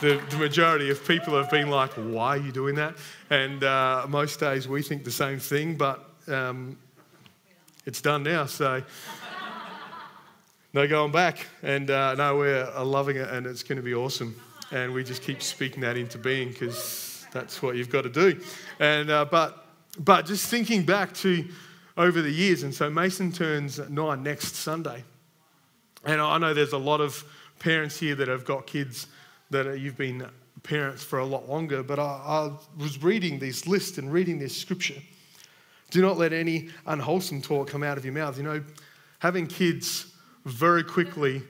the, 0.00 0.22
the, 0.30 0.36
majority 0.36 0.90
of 0.90 1.06
people 1.06 1.34
have 1.34 1.50
been 1.50 1.70
like, 1.70 1.92
why 1.94 2.36
are 2.36 2.40
you 2.40 2.52
doing 2.52 2.74
that? 2.76 2.96
And 3.30 3.64
uh, 3.64 4.06
most 4.08 4.38
days 4.40 4.68
we 4.68 4.82
think 4.82 5.04
the 5.04 5.10
same 5.10 5.38
thing, 5.38 5.76
but 5.76 6.10
um, 6.28 6.76
it's 7.84 8.00
done 8.00 8.22
now. 8.22 8.46
So 8.46 8.82
no 10.72 10.86
going 10.86 11.12
back. 11.12 11.46
And 11.62 11.90
uh, 11.90 12.14
no, 12.14 12.36
we're 12.36 12.70
loving 12.82 13.16
it 13.16 13.28
and 13.28 13.46
it's 13.46 13.62
going 13.62 13.76
to 13.76 13.82
be 13.82 13.94
awesome. 13.94 14.40
And 14.70 14.92
we 14.94 15.04
just 15.04 15.22
keep 15.22 15.42
speaking 15.42 15.82
that 15.82 15.96
into 15.96 16.18
being 16.18 16.48
because 16.48 17.26
that's 17.32 17.62
what 17.62 17.76
you've 17.76 17.90
got 17.90 18.02
to 18.02 18.08
do. 18.08 18.40
And, 18.80 19.10
uh, 19.10 19.24
but, 19.26 19.66
but 19.98 20.26
just 20.26 20.46
thinking 20.46 20.84
back 20.84 21.12
to 21.14 21.46
over 21.96 22.22
the 22.22 22.30
years, 22.30 22.62
and 22.62 22.74
so 22.74 22.88
Mason 22.88 23.32
turns 23.32 23.78
nine 23.90 24.22
next 24.22 24.54
Sunday. 24.54 25.04
And 26.04 26.20
I 26.20 26.38
know 26.38 26.54
there's 26.54 26.72
a 26.72 26.78
lot 26.78 27.00
of 27.00 27.22
parents 27.58 27.98
here 27.98 28.14
that 28.14 28.28
have 28.28 28.44
got 28.44 28.66
kids 28.66 29.08
that 29.50 29.78
you've 29.78 29.98
been 29.98 30.26
parents 30.62 31.02
for 31.02 31.18
a 31.18 31.24
lot 31.24 31.48
longer, 31.48 31.82
but 31.82 31.98
I, 31.98 32.02
I 32.02 32.50
was 32.78 33.02
reading 33.02 33.38
this 33.38 33.66
list 33.66 33.98
and 33.98 34.12
reading 34.12 34.38
this 34.38 34.56
scripture. 34.56 35.00
Do 35.92 36.00
not 36.00 36.16
let 36.16 36.32
any 36.32 36.70
unwholesome 36.86 37.42
talk 37.42 37.68
come 37.68 37.82
out 37.82 37.98
of 37.98 38.04
your 38.04 38.14
mouth. 38.14 38.38
You 38.38 38.44
know, 38.44 38.64
having 39.18 39.46
kids 39.46 40.12
very 40.46 40.82
quickly 40.82 41.42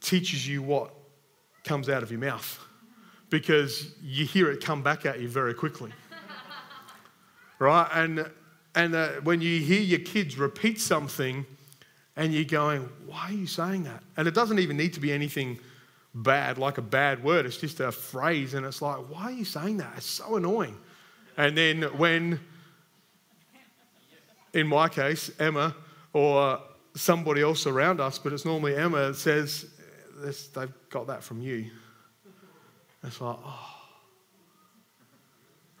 teaches 0.00 0.46
you 0.46 0.60
what 0.60 0.92
comes 1.64 1.88
out 1.88 2.02
of 2.02 2.10
your 2.10 2.18
mouth 2.18 2.58
because 3.30 3.94
you 4.02 4.26
hear 4.26 4.50
it 4.50 4.62
come 4.62 4.82
back 4.82 5.06
at 5.06 5.20
you 5.20 5.28
very 5.28 5.54
quickly. 5.54 5.92
right? 7.60 7.88
And, 7.94 8.28
and 8.74 8.94
uh, 8.96 9.08
when 9.22 9.40
you 9.40 9.60
hear 9.60 9.80
your 9.80 10.00
kids 10.00 10.36
repeat 10.36 10.80
something 10.80 11.46
and 12.16 12.34
you're 12.34 12.44
going, 12.44 12.88
why 13.06 13.26
are 13.28 13.32
you 13.32 13.46
saying 13.46 13.84
that? 13.84 14.02
And 14.16 14.26
it 14.26 14.34
doesn't 14.34 14.58
even 14.58 14.76
need 14.76 14.94
to 14.94 15.00
be 15.00 15.12
anything 15.12 15.60
bad, 16.12 16.58
like 16.58 16.78
a 16.78 16.82
bad 16.82 17.22
word. 17.22 17.46
It's 17.46 17.56
just 17.56 17.78
a 17.78 17.92
phrase, 17.92 18.54
and 18.54 18.66
it's 18.66 18.82
like, 18.82 18.96
why 19.08 19.26
are 19.26 19.30
you 19.30 19.44
saying 19.44 19.76
that? 19.76 19.92
It's 19.96 20.06
so 20.06 20.34
annoying. 20.34 20.76
And 21.36 21.56
then 21.56 21.82
when, 21.96 22.40
in 24.52 24.66
my 24.66 24.88
case, 24.88 25.30
Emma 25.38 25.74
or 26.12 26.60
somebody 26.94 27.40
else 27.40 27.66
around 27.66 28.00
us, 28.00 28.18
but 28.18 28.32
it's 28.32 28.44
normally 28.44 28.76
Emma, 28.76 29.08
that 29.08 29.16
says, 29.16 29.66
they've 30.22 30.72
got 30.90 31.06
that 31.06 31.22
from 31.22 31.40
you. 31.40 31.70
It's 33.04 33.20
like, 33.20 33.36
oh, 33.44 33.76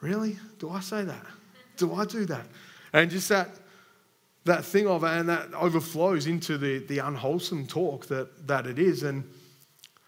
really? 0.00 0.38
Do 0.58 0.70
I 0.70 0.80
say 0.80 1.04
that? 1.04 1.26
Do 1.76 1.94
I 1.94 2.04
do 2.04 2.24
that? 2.26 2.46
And 2.92 3.10
just 3.10 3.28
that 3.28 3.48
that 4.44 4.64
thing 4.64 4.86
of 4.86 5.04
and 5.04 5.28
that 5.28 5.52
overflows 5.52 6.26
into 6.26 6.56
the, 6.56 6.78
the 6.86 6.98
unwholesome 6.98 7.66
talk 7.66 8.06
that, 8.06 8.46
that 8.46 8.66
it 8.66 8.78
is. 8.78 9.02
And 9.02 9.22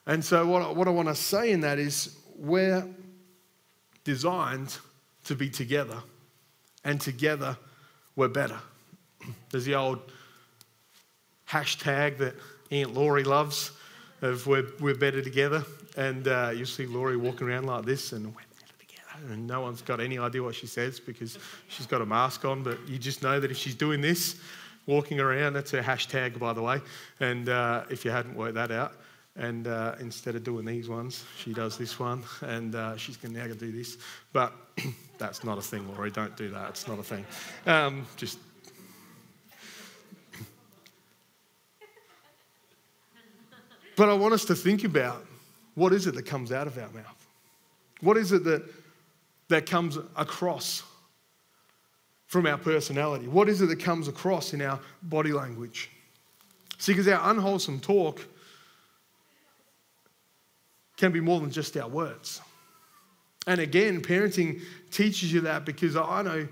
and 0.07 0.25
so, 0.25 0.47
what, 0.47 0.75
what 0.75 0.89
I 0.89 0.91
want 0.91 1.09
to 1.09 1.15
say 1.15 1.53
in 1.53 1.61
that 1.61 1.79
is 1.79 2.17
we're 2.37 2.87
designed 4.05 4.77
to 5.25 5.37
be 5.37 5.49
together, 5.49 6.03
and 6.83 7.01
together 7.01 7.57
we're 8.17 8.29
better. 8.29 8.59
There's 9.51 9.65
the 9.65 9.75
old 9.75 10.01
hashtag 11.49 12.19
that 12.19 12.35
Aunt 12.71 12.95
Laurie 12.95 13.25
loves 13.25 13.73
of 14.23 14.47
we're, 14.47 14.67
we're 14.81 14.95
better 14.95 15.21
together. 15.21 15.65
And 15.97 16.27
uh, 16.27 16.53
you 16.55 16.65
see 16.65 16.87
Laurie 16.87 17.17
walking 17.17 17.49
around 17.49 17.67
like 17.67 17.85
this, 17.85 18.13
and 18.13 18.27
we're 18.27 18.33
better 18.33 18.75
together. 18.79 19.33
And 19.33 19.47
no 19.47 19.61
one's 19.61 19.83
got 19.83 20.01
any 20.01 20.19
idea 20.19 20.43
what 20.43 20.55
she 20.55 20.67
says 20.67 20.99
because 20.99 21.39
she's 21.69 21.87
got 21.87 22.01
a 22.01 22.07
mask 22.07 22.45
on, 22.45 22.63
but 22.63 22.79
you 22.89 22.99
just 22.99 23.23
know 23.23 23.39
that 23.39 23.51
if 23.51 23.57
she's 23.57 23.75
doing 23.75 24.01
this, 24.01 24.41
walking 24.87 25.21
around, 25.21 25.53
that's 25.53 25.71
her 25.73 25.83
hashtag, 25.83 26.39
by 26.39 26.53
the 26.53 26.63
way. 26.63 26.81
And 27.21 27.49
uh, 27.49 27.85
if 27.91 28.05
you 28.05 28.11
hadn't 28.11 28.35
worked 28.35 28.55
that 28.55 28.71
out, 28.71 28.95
and 29.37 29.67
uh, 29.67 29.95
instead 30.01 30.35
of 30.35 30.45
doing 30.45 30.65
these 30.65 30.89
ones, 30.89 31.25
she 31.39 31.53
does 31.53 31.79
this 31.79 31.99
one, 31.99 32.23
and 32.43 32.75
uh, 32.75 32.97
she's 32.97 33.23
now 33.23 33.47
going 33.47 33.53
to 33.53 33.55
do 33.55 33.73
this. 33.73 33.99
But 34.33 34.53
that's 35.23 35.45
not 35.45 35.57
a 35.57 35.63
thing, 35.63 35.87
Laurie. 35.95 36.11
Don't 36.11 36.37
do 36.37 36.49
that. 36.51 36.71
It's 36.71 36.89
not 36.89 36.99
a 36.99 37.03
thing. 37.03 37.25
Um, 37.65 38.05
just. 38.17 38.39
But 43.97 44.09
I 44.09 44.15
want 44.15 44.35
us 44.35 44.45
to 44.47 44.57
think 44.57 44.83
about 44.83 45.25
what 45.77 45.93
is 45.93 46.09
it 46.09 46.17
that 46.17 46.27
comes 46.27 46.51
out 46.51 46.67
of 46.67 46.77
our 46.77 46.89
mouth? 46.91 47.27
What 48.01 48.17
is 48.17 48.33
it 48.33 48.43
that, 48.45 48.65
that 49.47 49.67
comes 49.67 49.97
across 50.17 50.83
from 52.27 52.47
our 52.47 52.59
personality? 52.59 53.29
What 53.29 53.49
is 53.49 53.63
it 53.63 53.67
that 53.67 53.79
comes 53.79 54.09
across 54.09 54.55
in 54.55 54.61
our 54.61 54.81
body 55.05 55.33
language? 55.33 55.91
See, 56.79 56.93
because 56.93 57.07
our 57.07 57.31
unwholesome 57.31 57.79
talk 57.79 58.27
can 60.97 61.13
be 61.13 61.21
more 61.21 61.39
than 61.39 61.53
just 61.53 61.77
our 61.77 61.89
words. 61.89 62.41
And 63.47 63.61
again, 63.61 64.01
parenting 64.01 64.63
teaches 64.91 65.33
you 65.33 65.41
that 65.43 65.65
because 65.65 65.97
I 65.97 66.23
know 66.23 66.47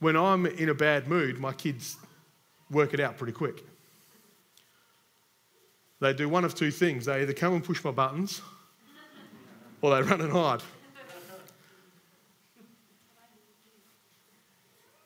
when 0.00 0.16
I'm 0.16 0.46
in 0.46 0.68
a 0.68 0.74
bad 0.74 1.08
mood, 1.08 1.38
my 1.38 1.52
kids 1.52 1.96
work 2.70 2.94
it 2.94 3.00
out 3.00 3.16
pretty 3.16 3.32
quick. 3.32 3.64
They 6.00 6.12
do 6.12 6.28
one 6.28 6.44
of 6.44 6.54
two 6.54 6.70
things 6.70 7.06
they 7.06 7.22
either 7.22 7.32
come 7.32 7.54
and 7.54 7.64
push 7.64 7.82
my 7.82 7.90
buttons 7.90 8.42
or 9.80 9.94
they 9.94 10.02
run 10.02 10.20
and 10.20 10.32
hide. 10.32 10.62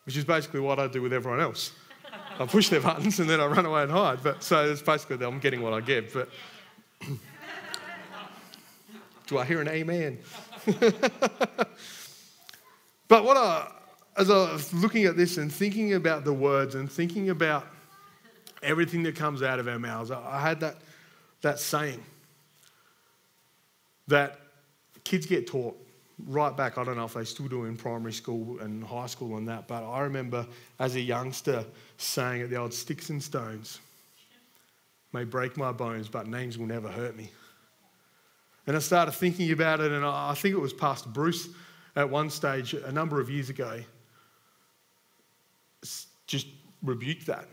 Which 0.05 0.17
is 0.17 0.25
basically 0.25 0.61
what 0.61 0.81
I 0.81 0.89
do 0.89 1.03
with 1.03 1.13
everyone 1.13 1.41
else. 1.41 1.73
I 2.39 2.47
push 2.47 2.71
their 2.71 2.81
buttons 2.81 3.21
and 3.21 3.29
then 3.29 3.39
I 3.39 3.47
run 3.47 3.67
away 3.67 3.83
and 3.83 3.93
hide. 3.93 4.21
But 4.23 4.43
so 4.43 4.69
it's 4.69 4.83
basically 4.83 5.19
that 5.19 5.27
I'm 5.27 5.39
getting 5.39 5.61
what 5.61 5.75
I 5.75 5.81
give. 5.81 6.13
But 6.13 6.29
do 9.27 9.39
I 9.39 9.45
hear 9.45 9.61
an 9.61 9.69
amen? 9.69 10.19
but 13.09 13.25
what 13.25 13.37
I, 13.37 13.71
as 14.17 14.31
I 14.31 14.53
was 14.53 14.73
looking 14.75 15.05
at 15.05 15.17
this 15.17 15.37
and 15.39 15.53
thinking 15.53 15.95
about 15.95 16.25
the 16.25 16.33
words 16.33 16.75
and 16.75 16.91
thinking 16.91 17.31
about 17.31 17.67
everything 18.63 19.03
that 19.05 19.17
comes 19.17 19.43
out 19.43 19.59
of 19.59 19.69
our 19.69 19.79
mouths, 19.79 20.11
I 20.11 20.41
had 20.41 20.61
that, 20.61 20.77
that 21.43 21.59
saying 21.59 22.03
that 24.09 24.39
kids 25.05 25.27
get 25.27 25.47
taught 25.47 25.77
right 26.27 26.57
back, 26.57 26.79
I 26.79 26.85
don't 26.85 26.97
know 26.97 27.05
if 27.05 27.15
they 27.15 27.25
still 27.25 27.49
do 27.49 27.65
in 27.65 27.77
primary 27.77 28.13
school 28.13 28.59
and 28.61 28.85
high 28.85 29.07
school 29.07 29.37
and 29.37 29.49
that, 29.49 29.67
but 29.67 29.85
I 29.85 30.01
remember 30.01 30.47
as 30.79 30.95
a 30.97 31.01
youngster 31.01 31.65
saying 31.97 32.43
at 32.43 32.51
the 32.51 32.57
old 32.57 32.75
sticks 32.75 33.11
and 33.11 33.23
stones, 33.23 33.81
may 35.13 35.25
break 35.25 35.57
my 35.57 35.73
bones, 35.73 36.09
but 36.09 36.27
names 36.27 36.59
will 36.59 36.67
never 36.67 36.89
hurt 36.89 37.17
me. 37.17 37.31
And 38.71 38.77
I 38.77 38.79
started 38.79 39.11
thinking 39.11 39.51
about 39.51 39.81
it, 39.81 39.91
and 39.91 40.05
I 40.05 40.33
think 40.35 40.55
it 40.55 40.61
was 40.61 40.73
Pastor 40.73 41.09
Bruce 41.09 41.49
at 41.97 42.09
one 42.09 42.31
stage 42.31 42.73
a 42.73 42.93
number 42.93 43.21
of 43.21 43.29
years 43.29 43.51
ago 43.51 43.81
just 46.29 46.47
rebuked 46.81 47.27
that. 47.27 47.49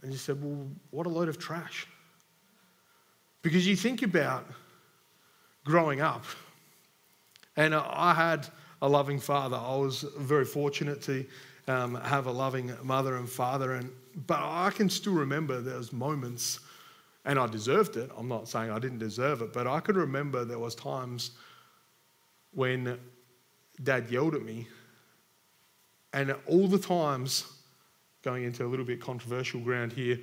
And 0.00 0.12
he 0.12 0.16
said, 0.16 0.40
Well, 0.40 0.68
what 0.92 1.06
a 1.06 1.08
load 1.08 1.28
of 1.28 1.40
trash. 1.40 1.88
Because 3.42 3.66
you 3.66 3.74
think 3.74 4.02
about 4.02 4.46
growing 5.64 6.02
up, 6.02 6.24
and 7.56 7.74
I 7.74 8.14
had 8.14 8.46
a 8.80 8.88
loving 8.88 9.18
father. 9.18 9.56
I 9.56 9.74
was 9.74 10.02
very 10.18 10.44
fortunate 10.44 11.02
to 11.02 11.26
um, 11.66 11.96
have 11.96 12.26
a 12.26 12.30
loving 12.30 12.72
mother 12.84 13.16
and 13.16 13.28
father, 13.28 13.72
and 13.72 13.90
but 14.28 14.38
I 14.40 14.70
can 14.70 14.88
still 14.88 15.14
remember 15.14 15.60
those 15.60 15.92
moments, 15.92 16.60
and 17.28 17.38
I 17.38 17.46
deserved 17.46 17.96
it. 17.96 18.10
I'm 18.16 18.26
not 18.26 18.48
saying 18.48 18.70
I 18.70 18.78
didn't 18.78 18.98
deserve 18.98 19.42
it, 19.42 19.52
but 19.52 19.66
I 19.66 19.80
could 19.80 19.96
remember 19.96 20.46
there 20.46 20.58
was 20.58 20.74
times 20.74 21.32
when 22.54 22.98
Dad 23.82 24.10
yelled 24.10 24.34
at 24.34 24.42
me, 24.42 24.66
and 26.14 26.34
all 26.46 26.66
the 26.66 26.78
times 26.78 27.44
going 28.22 28.44
into 28.44 28.64
a 28.64 28.68
little 28.68 28.84
bit 28.84 29.00
controversial 29.00 29.60
ground 29.60 29.92
here. 29.92 30.18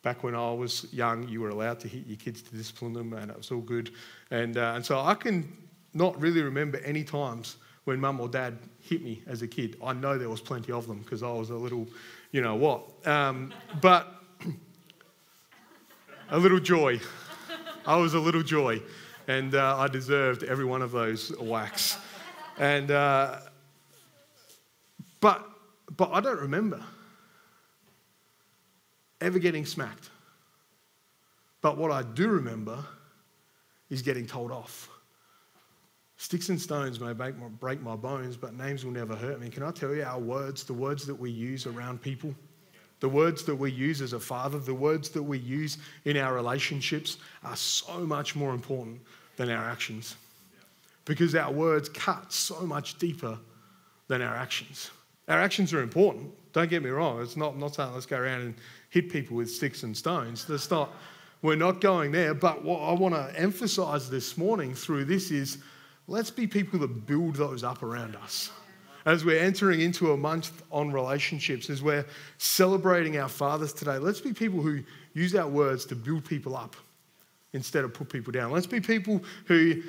Back 0.00 0.24
when 0.24 0.34
I 0.34 0.52
was 0.52 0.92
young, 0.92 1.28
you 1.28 1.40
were 1.40 1.50
allowed 1.50 1.78
to 1.80 1.88
hit 1.88 2.06
your 2.06 2.16
kids 2.16 2.42
to 2.42 2.56
discipline 2.56 2.94
them, 2.94 3.12
and 3.12 3.30
it 3.30 3.36
was 3.36 3.52
all 3.52 3.60
good. 3.60 3.90
And, 4.30 4.56
uh, 4.56 4.72
and 4.74 4.84
so 4.84 4.98
I 4.98 5.14
can 5.14 5.52
not 5.94 6.18
really 6.20 6.42
remember 6.42 6.78
any 6.78 7.04
times 7.04 7.56
when 7.84 8.00
mum 8.00 8.20
or 8.20 8.28
dad 8.28 8.58
hit 8.80 9.04
me 9.04 9.22
as 9.26 9.42
a 9.42 9.46
kid. 9.46 9.76
I 9.84 9.92
know 9.92 10.16
there 10.18 10.30
was 10.30 10.40
plenty 10.40 10.72
of 10.72 10.88
them 10.88 11.00
because 11.00 11.22
I 11.22 11.30
was 11.30 11.50
a 11.50 11.56
little, 11.56 11.86
you 12.32 12.40
know 12.40 12.56
what. 12.56 13.06
Um, 13.06 13.52
but 13.80 14.21
a 16.32 16.38
little 16.38 16.58
joy. 16.58 16.98
I 17.86 17.96
was 17.96 18.14
a 18.14 18.18
little 18.18 18.42
joy, 18.42 18.82
and 19.28 19.54
uh, 19.54 19.76
I 19.78 19.86
deserved 19.86 20.42
every 20.42 20.64
one 20.64 20.80
of 20.80 20.90
those 20.90 21.28
whacks. 21.38 21.98
And 22.58 22.90
uh, 22.90 23.38
but 25.20 25.46
but 25.94 26.10
I 26.12 26.20
don't 26.20 26.40
remember 26.40 26.82
ever 29.20 29.38
getting 29.38 29.66
smacked. 29.66 30.10
But 31.60 31.76
what 31.76 31.92
I 31.92 32.02
do 32.02 32.28
remember 32.28 32.82
is 33.90 34.00
getting 34.02 34.26
told 34.26 34.50
off. 34.50 34.88
Sticks 36.16 36.48
and 36.48 36.60
stones 36.60 36.98
may 36.98 37.12
break 37.12 37.36
my, 37.36 37.48
break 37.48 37.80
my 37.82 37.94
bones, 37.94 38.36
but 38.36 38.54
names 38.54 38.84
will 38.84 38.92
never 38.92 39.14
hurt 39.14 39.40
me. 39.40 39.48
Can 39.48 39.62
I 39.62 39.70
tell 39.70 39.94
you, 39.94 40.02
our 40.02 40.18
words, 40.18 40.64
the 40.64 40.72
words 40.72 41.04
that 41.06 41.14
we 41.14 41.30
use 41.30 41.66
around 41.66 42.00
people, 42.00 42.34
the 43.02 43.08
words 43.08 43.42
that 43.42 43.56
we 43.56 43.72
use 43.72 44.00
as 44.00 44.12
a 44.12 44.20
father, 44.20 44.60
the 44.60 44.72
words 44.72 45.08
that 45.08 45.22
we 45.24 45.36
use 45.36 45.78
in 46.04 46.16
our 46.16 46.32
relationships 46.32 47.18
are 47.42 47.56
so 47.56 47.98
much 47.98 48.36
more 48.36 48.54
important 48.54 49.00
than 49.34 49.50
our 49.50 49.64
actions. 49.64 50.14
Because 51.04 51.34
our 51.34 51.50
words 51.50 51.88
cut 51.88 52.32
so 52.32 52.60
much 52.60 52.98
deeper 52.98 53.36
than 54.06 54.22
our 54.22 54.36
actions. 54.36 54.92
Our 55.26 55.40
actions 55.40 55.74
are 55.74 55.82
important. 55.82 56.30
Don't 56.52 56.70
get 56.70 56.84
me 56.84 56.90
wrong. 56.90 57.20
It's 57.20 57.36
not, 57.36 57.58
not 57.58 57.74
saying 57.74 57.92
let's 57.92 58.06
go 58.06 58.18
around 58.18 58.42
and 58.42 58.54
hit 58.90 59.10
people 59.10 59.36
with 59.36 59.50
sticks 59.50 59.82
and 59.82 59.96
stones. 59.96 60.44
That's 60.44 60.70
not, 60.70 60.94
we're 61.42 61.56
not 61.56 61.80
going 61.80 62.12
there. 62.12 62.34
But 62.34 62.62
what 62.64 62.82
I 62.82 62.92
want 62.92 63.16
to 63.16 63.36
emphasize 63.36 64.10
this 64.10 64.38
morning 64.38 64.76
through 64.76 65.06
this 65.06 65.32
is 65.32 65.58
let's 66.06 66.30
be 66.30 66.46
people 66.46 66.78
that 66.78 67.04
build 67.04 67.34
those 67.34 67.64
up 67.64 67.82
around 67.82 68.14
us. 68.14 68.52
As 69.04 69.24
we're 69.24 69.40
entering 69.40 69.80
into 69.80 70.12
a 70.12 70.16
month 70.16 70.62
on 70.70 70.92
relationships, 70.92 71.68
as 71.70 71.82
we're 71.82 72.06
celebrating 72.38 73.18
our 73.18 73.28
fathers 73.28 73.72
today, 73.72 73.98
let's 73.98 74.20
be 74.20 74.32
people 74.32 74.60
who 74.60 74.80
use 75.14 75.34
our 75.34 75.48
words 75.48 75.84
to 75.86 75.96
build 75.96 76.24
people 76.24 76.56
up 76.56 76.76
instead 77.52 77.84
of 77.84 77.92
put 77.92 78.08
people 78.08 78.32
down. 78.32 78.52
Let's 78.52 78.66
be 78.66 78.80
people 78.80 79.22
who 79.46 79.82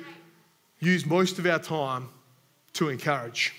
use 0.80 1.06
most 1.06 1.38
of 1.38 1.46
our 1.46 1.58
time 1.58 2.08
to 2.74 2.88
encourage. 2.88 3.52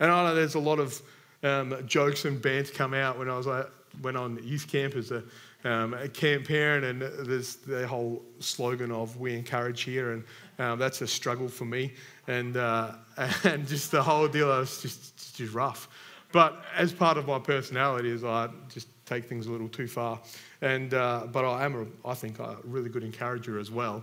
And 0.00 0.10
I 0.10 0.24
know 0.24 0.34
there's 0.34 0.56
a 0.56 0.60
lot 0.60 0.80
of 0.80 1.00
um, 1.42 1.86
jokes 1.86 2.24
and 2.24 2.42
banter 2.42 2.72
come 2.72 2.94
out 2.94 3.18
when 3.18 3.30
I 3.30 3.36
was 3.36 3.46
like, 3.46 3.66
went 4.02 4.16
on 4.16 4.38
youth 4.42 4.68
camp 4.68 4.94
as 4.96 5.10
a, 5.10 5.22
um, 5.64 5.94
a 5.94 6.08
camp 6.08 6.48
parent, 6.48 6.84
and 6.84 7.02
there's 7.26 7.56
the 7.56 7.86
whole 7.86 8.22
slogan 8.40 8.90
of 8.90 9.16
"We 9.18 9.34
encourage 9.34 9.82
here," 9.82 10.12
and 10.12 10.24
um, 10.58 10.78
that's 10.78 11.02
a 11.02 11.06
struggle 11.06 11.48
for 11.48 11.64
me, 11.64 11.92
and 12.26 12.56
uh, 12.56 12.92
and 13.44 13.66
just 13.66 13.90
the 13.90 14.02
whole 14.02 14.28
deal 14.28 14.48
was 14.48 14.80
just 14.82 15.36
just 15.36 15.54
rough. 15.54 15.88
But 16.32 16.62
as 16.74 16.92
part 16.92 17.18
of 17.18 17.26
my 17.26 17.38
personality, 17.38 18.10
is 18.10 18.24
I 18.24 18.48
just 18.72 18.88
take 19.04 19.28
things 19.28 19.46
a 19.46 19.52
little 19.52 19.68
too 19.68 19.86
far, 19.86 20.20
and 20.60 20.94
uh, 20.94 21.26
but 21.30 21.44
I 21.44 21.64
am 21.64 21.88
a, 22.04 22.08
I 22.08 22.14
think 22.14 22.38
a 22.38 22.56
really 22.64 22.88
good 22.88 23.04
encourager 23.04 23.58
as 23.58 23.70
well, 23.70 24.02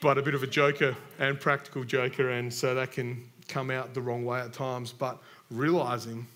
but 0.00 0.18
a 0.18 0.22
bit 0.22 0.34
of 0.34 0.42
a 0.42 0.48
joker 0.48 0.96
and 1.18 1.38
practical 1.38 1.84
joker, 1.84 2.30
and 2.30 2.52
so 2.52 2.74
that 2.74 2.92
can 2.92 3.30
come 3.46 3.70
out 3.70 3.94
the 3.94 4.00
wrong 4.00 4.24
way 4.24 4.40
at 4.40 4.52
times. 4.52 4.92
But 4.92 5.18
realizing 5.50 6.26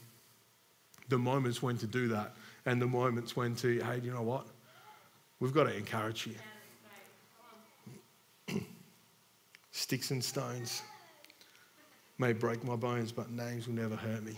the 1.08 1.18
moments 1.18 1.62
when 1.62 1.78
to 1.78 1.86
do 1.86 2.08
that 2.08 2.34
and 2.66 2.80
the 2.80 2.86
moments 2.86 3.34
when 3.34 3.54
to, 3.56 3.80
hey, 3.80 4.00
you 4.02 4.12
know 4.12 4.22
what? 4.22 4.46
We've 5.40 5.54
got 5.54 5.64
to 5.64 5.74
encourage 5.76 6.26
you. 6.26 6.34
Sticks 9.88 10.10
and 10.10 10.22
stones 10.22 10.82
may 12.18 12.34
break 12.34 12.62
my 12.62 12.76
bones, 12.76 13.10
but 13.10 13.30
names 13.30 13.66
will 13.66 13.74
never 13.74 13.96
hurt 13.96 14.22
me. 14.22 14.36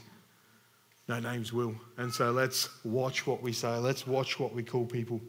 No, 1.08 1.18
names 1.18 1.52
will. 1.52 1.74
And 1.96 2.14
so 2.14 2.30
let's 2.30 2.68
watch 2.84 3.26
what 3.26 3.42
we 3.42 3.52
say. 3.52 3.76
Let's 3.78 4.06
watch 4.06 4.38
what 4.38 4.54
we 4.54 4.62
call 4.62 4.86
people. 4.86 5.20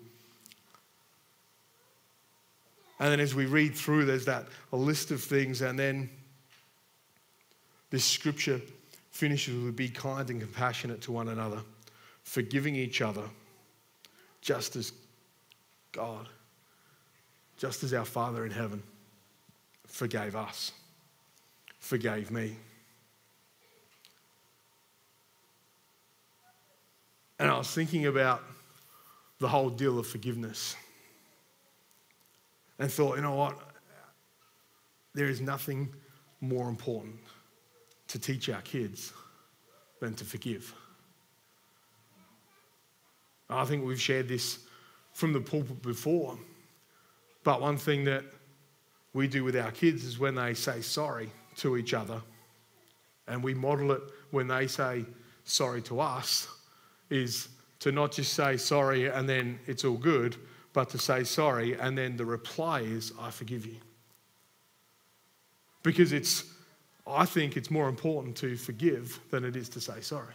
And 3.00 3.12
then 3.12 3.20
as 3.20 3.34
we 3.34 3.48
read 3.48 3.74
through, 3.74 4.06
there's 4.06 4.26
that 4.26 4.46
a 4.74 4.76
list 4.76 5.10
of 5.10 5.24
things, 5.24 5.64
and 5.64 5.80
then 5.80 6.08
this 7.90 8.06
scripture 8.06 8.62
finishes 9.10 9.56
with 9.64 9.76
be 9.76 9.90
kind 9.90 10.30
and 10.30 10.40
compassionate 10.40 11.02
to 11.02 11.12
one 11.12 11.30
another, 11.30 11.64
forgiving 12.22 12.76
each 12.76 13.02
other, 13.02 13.24
just 14.40 14.76
as 14.76 14.94
God, 15.92 16.30
just 17.58 17.84
as 17.84 17.92
our 17.96 18.06
Father 18.06 18.46
in 18.46 18.52
heaven 18.52 18.84
forgave 19.92 20.36
us, 20.36 20.72
forgave 21.80 22.32
me. 22.32 22.56
And 27.38 27.50
I 27.50 27.58
was 27.58 27.70
thinking 27.72 28.06
about 28.06 28.42
the 29.40 29.48
whole 29.48 29.70
deal 29.70 30.00
of 30.00 30.08
forgiveness 30.08 30.76
and 32.80 32.92
thought, 32.92 33.18
you 33.18 33.22
know 33.22 33.36
what? 33.36 33.58
There 35.14 35.28
is 35.28 35.42
nothing 35.42 35.94
more 36.40 36.70
important 36.70 37.16
to 38.08 38.20
teach 38.20 38.50
our 38.50 38.62
kids 38.62 39.12
than 40.00 40.14
to 40.16 40.24
forgive. 40.24 40.74
I 43.50 43.66
think 43.66 43.86
we've 43.86 44.00
shared 44.00 44.28
this 44.28 44.60
from 45.14 45.34
the 45.34 45.42
pulpit 45.42 45.82
before, 45.82 46.38
but 47.44 47.60
one 47.60 47.76
thing 47.76 48.06
that 48.06 48.24
we 49.14 49.28
do 49.28 49.44
with 49.44 49.56
our 49.56 49.72
kids 49.72 50.04
is 50.06 50.20
when 50.20 50.36
they 50.36 50.54
say 50.54 50.82
sorry 50.82 51.30
to 51.58 51.78
each 51.78 51.94
other, 51.94 52.22
and 53.28 53.44
we 53.44 53.54
model 53.54 53.92
it 53.92 54.02
when 54.32 54.48
they 54.48 54.68
say 54.68 55.06
sorry 55.44 55.82
to 55.82 56.00
us, 56.00 56.48
is 57.10 57.50
to 57.80 57.92
not 57.92 58.12
just 58.12 58.34
say 58.34 58.58
sorry 58.58 59.08
and 59.08 59.28
then 59.28 59.60
it's 59.68 59.84
all 59.84 59.98
good, 59.98 60.36
but 60.74 60.90
to 60.90 60.98
say 60.98 61.24
sorry 61.24 61.78
and 61.80 61.98
then 61.98 62.16
the 62.16 62.26
reply 62.26 62.82
is, 62.82 63.12
I 63.20 63.32
forgive 63.32 63.66
you. 63.66 63.78
Because 65.84 66.14
it's 66.14 66.46
I 67.08 67.26
think 67.26 67.58
it's 67.58 67.72
more 67.72 67.90
important 67.90 68.38
to 68.38 68.56
forgive 68.56 69.20
than 69.32 69.44
it 69.44 69.56
is 69.56 69.68
to 69.70 69.82
say 69.82 70.02
sorry. 70.02 70.34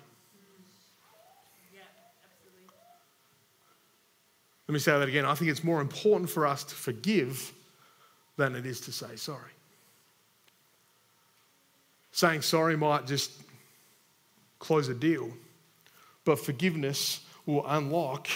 Let 4.69 4.73
me 4.73 4.81
say 4.81 4.99
that 4.99 5.09
again. 5.09 5.25
I 5.25 5.37
think 5.37 5.51
it's 5.51 5.63
more 5.63 5.81
important 5.81 6.29
for 6.29 6.45
us 6.45 6.65
to 6.65 6.75
forgive 6.75 7.53
than 8.37 8.55
it 8.55 8.67
is 8.67 8.81
to 8.83 8.93
say 8.93 9.17
sorry. 9.17 9.53
Saying 12.13 12.43
sorry 12.43 12.77
might 12.77 13.07
just 13.07 13.33
close 14.59 14.89
a 14.89 14.95
deal, 14.95 15.31
but 16.25 16.39
forgiveness 16.39 17.21
will 17.45 17.67
unlock 17.67 18.29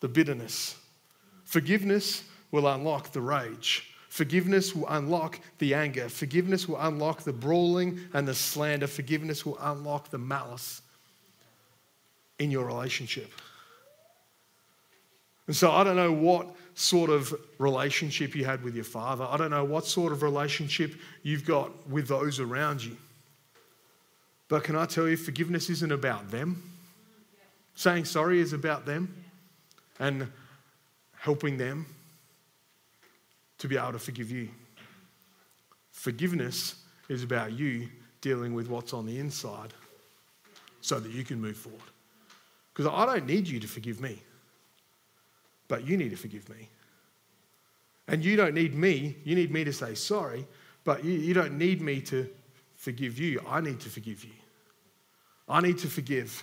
the 0.00 0.08
bitterness. 0.08 0.76
Forgiveness 1.44 2.24
will 2.50 2.68
unlock 2.68 3.12
the 3.12 3.20
rage. 3.20 3.86
Forgiveness 4.08 4.74
will 4.74 4.88
unlock 4.88 5.40
the 5.58 5.74
anger. 5.74 6.08
Forgiveness 6.08 6.68
will 6.68 6.78
unlock 6.80 7.22
the 7.22 7.32
brawling 7.32 8.00
and 8.12 8.26
the 8.26 8.34
slander. 8.34 8.86
Forgiveness 8.86 9.46
will 9.46 9.58
unlock 9.60 10.10
the 10.10 10.18
malice 10.18 10.82
in 12.38 12.50
your 12.50 12.66
relationship. 12.66 13.30
And 15.50 15.56
so 15.56 15.72
I 15.72 15.82
don't 15.82 15.96
know 15.96 16.12
what 16.12 16.46
sort 16.74 17.10
of 17.10 17.34
relationship 17.58 18.36
you 18.36 18.44
had 18.44 18.62
with 18.62 18.76
your 18.76 18.84
father. 18.84 19.26
I 19.28 19.36
don't 19.36 19.50
know 19.50 19.64
what 19.64 19.84
sort 19.84 20.12
of 20.12 20.22
relationship 20.22 20.94
you've 21.24 21.44
got 21.44 21.88
with 21.88 22.06
those 22.06 22.38
around 22.38 22.84
you. 22.84 22.96
But 24.46 24.62
can 24.62 24.76
I 24.76 24.86
tell 24.86 25.08
you, 25.08 25.16
forgiveness 25.16 25.68
isn't 25.68 25.90
about 25.90 26.30
them. 26.30 26.62
Saying 27.74 28.04
sorry 28.04 28.38
is 28.38 28.52
about 28.52 28.86
them 28.86 29.12
and 29.98 30.28
helping 31.18 31.58
them 31.58 31.84
to 33.58 33.66
be 33.66 33.76
able 33.76 33.90
to 33.90 33.98
forgive 33.98 34.30
you. 34.30 34.50
Forgiveness 35.90 36.76
is 37.08 37.24
about 37.24 37.54
you 37.54 37.88
dealing 38.20 38.54
with 38.54 38.68
what's 38.68 38.92
on 38.92 39.04
the 39.04 39.18
inside 39.18 39.74
so 40.80 41.00
that 41.00 41.10
you 41.10 41.24
can 41.24 41.40
move 41.40 41.56
forward. 41.56 41.80
Because 42.72 42.86
I 42.94 43.04
don't 43.04 43.26
need 43.26 43.48
you 43.48 43.58
to 43.58 43.66
forgive 43.66 44.00
me 44.00 44.22
but 45.70 45.86
you 45.86 45.96
need 45.96 46.10
to 46.10 46.16
forgive 46.16 46.48
me. 46.50 46.68
And 48.08 48.24
you 48.24 48.36
don't 48.36 48.54
need 48.54 48.74
me, 48.74 49.16
you 49.24 49.36
need 49.36 49.52
me 49.52 49.62
to 49.62 49.72
say 49.72 49.94
sorry, 49.94 50.44
but 50.82 51.04
you, 51.04 51.12
you 51.12 51.32
don't 51.32 51.56
need 51.56 51.80
me 51.80 52.00
to 52.02 52.28
forgive 52.74 53.18
you. 53.18 53.40
I 53.48 53.60
need 53.60 53.78
to 53.80 53.88
forgive 53.88 54.24
you. 54.24 54.32
I 55.48 55.60
need 55.60 55.78
to 55.78 55.86
forgive 55.86 56.42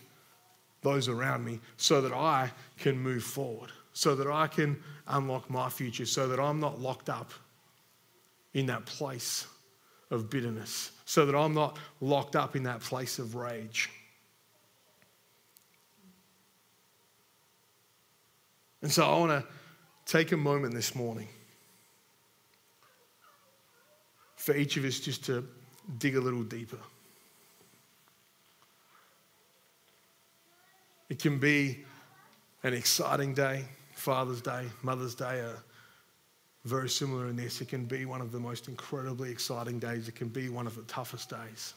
those 0.82 1.10
around 1.10 1.44
me 1.44 1.60
so 1.76 2.00
that 2.00 2.14
I 2.14 2.52
can 2.78 2.98
move 2.98 3.24
forward, 3.24 3.70
so 3.92 4.16
that 4.16 4.28
I 4.28 4.48
can 4.48 4.82
unlock 5.08 5.50
my 5.50 5.68
future, 5.68 6.06
so 6.06 6.30
that 6.30 6.40
I'm 6.40 6.62
not 6.62 6.80
locked 6.80 7.10
up 7.10 7.32
in 8.54 8.66
that 8.68 8.86
place 8.86 9.46
of 10.10 10.30
bitterness, 10.30 10.92
so 11.04 11.26
that 11.26 11.36
I'm 11.36 11.54
not 11.54 11.78
locked 12.00 12.38
up 12.38 12.56
in 12.56 12.64
that 12.64 12.80
place 12.80 13.20
of 13.20 13.36
rage. 13.36 13.90
And 18.82 18.92
so 18.92 19.04
I 19.04 19.20
want 19.20 19.32
to 19.32 19.48
take 20.06 20.32
a 20.32 20.38
moment 20.38 20.74
this 20.74 20.96
morning 20.96 21.28
for 24.36 24.56
each 24.56 24.78
of 24.78 24.86
us 24.86 25.00
just 25.00 25.26
to 25.26 25.48
dig 25.98 26.16
a 26.16 26.22
little 26.22 26.44
deeper. 26.44 26.78
It 31.10 31.20
can 31.20 31.40
be 31.40 31.86
an 32.64 32.74
exciting 32.74 33.34
day, 33.34 33.66
Father's 33.94 34.42
Day, 34.42 34.66
Mother's 34.84 35.16
Day 35.16 35.40
are 35.40 35.64
very 36.66 36.90
similar 36.90 37.28
in 37.28 37.36
this. 37.36 37.62
It 37.62 37.70
can 37.70 37.86
be 37.86 38.06
one 38.06 38.20
of 38.20 38.32
the 38.32 38.40
most 38.40 38.68
incredibly 38.68 39.32
exciting 39.32 39.80
days. 39.80 40.08
It 40.08 40.16
can 40.16 40.28
be 40.28 40.50
one 40.50 40.68
of 40.68 40.76
the 40.76 40.82
toughest 40.84 41.30
days. 41.30 41.74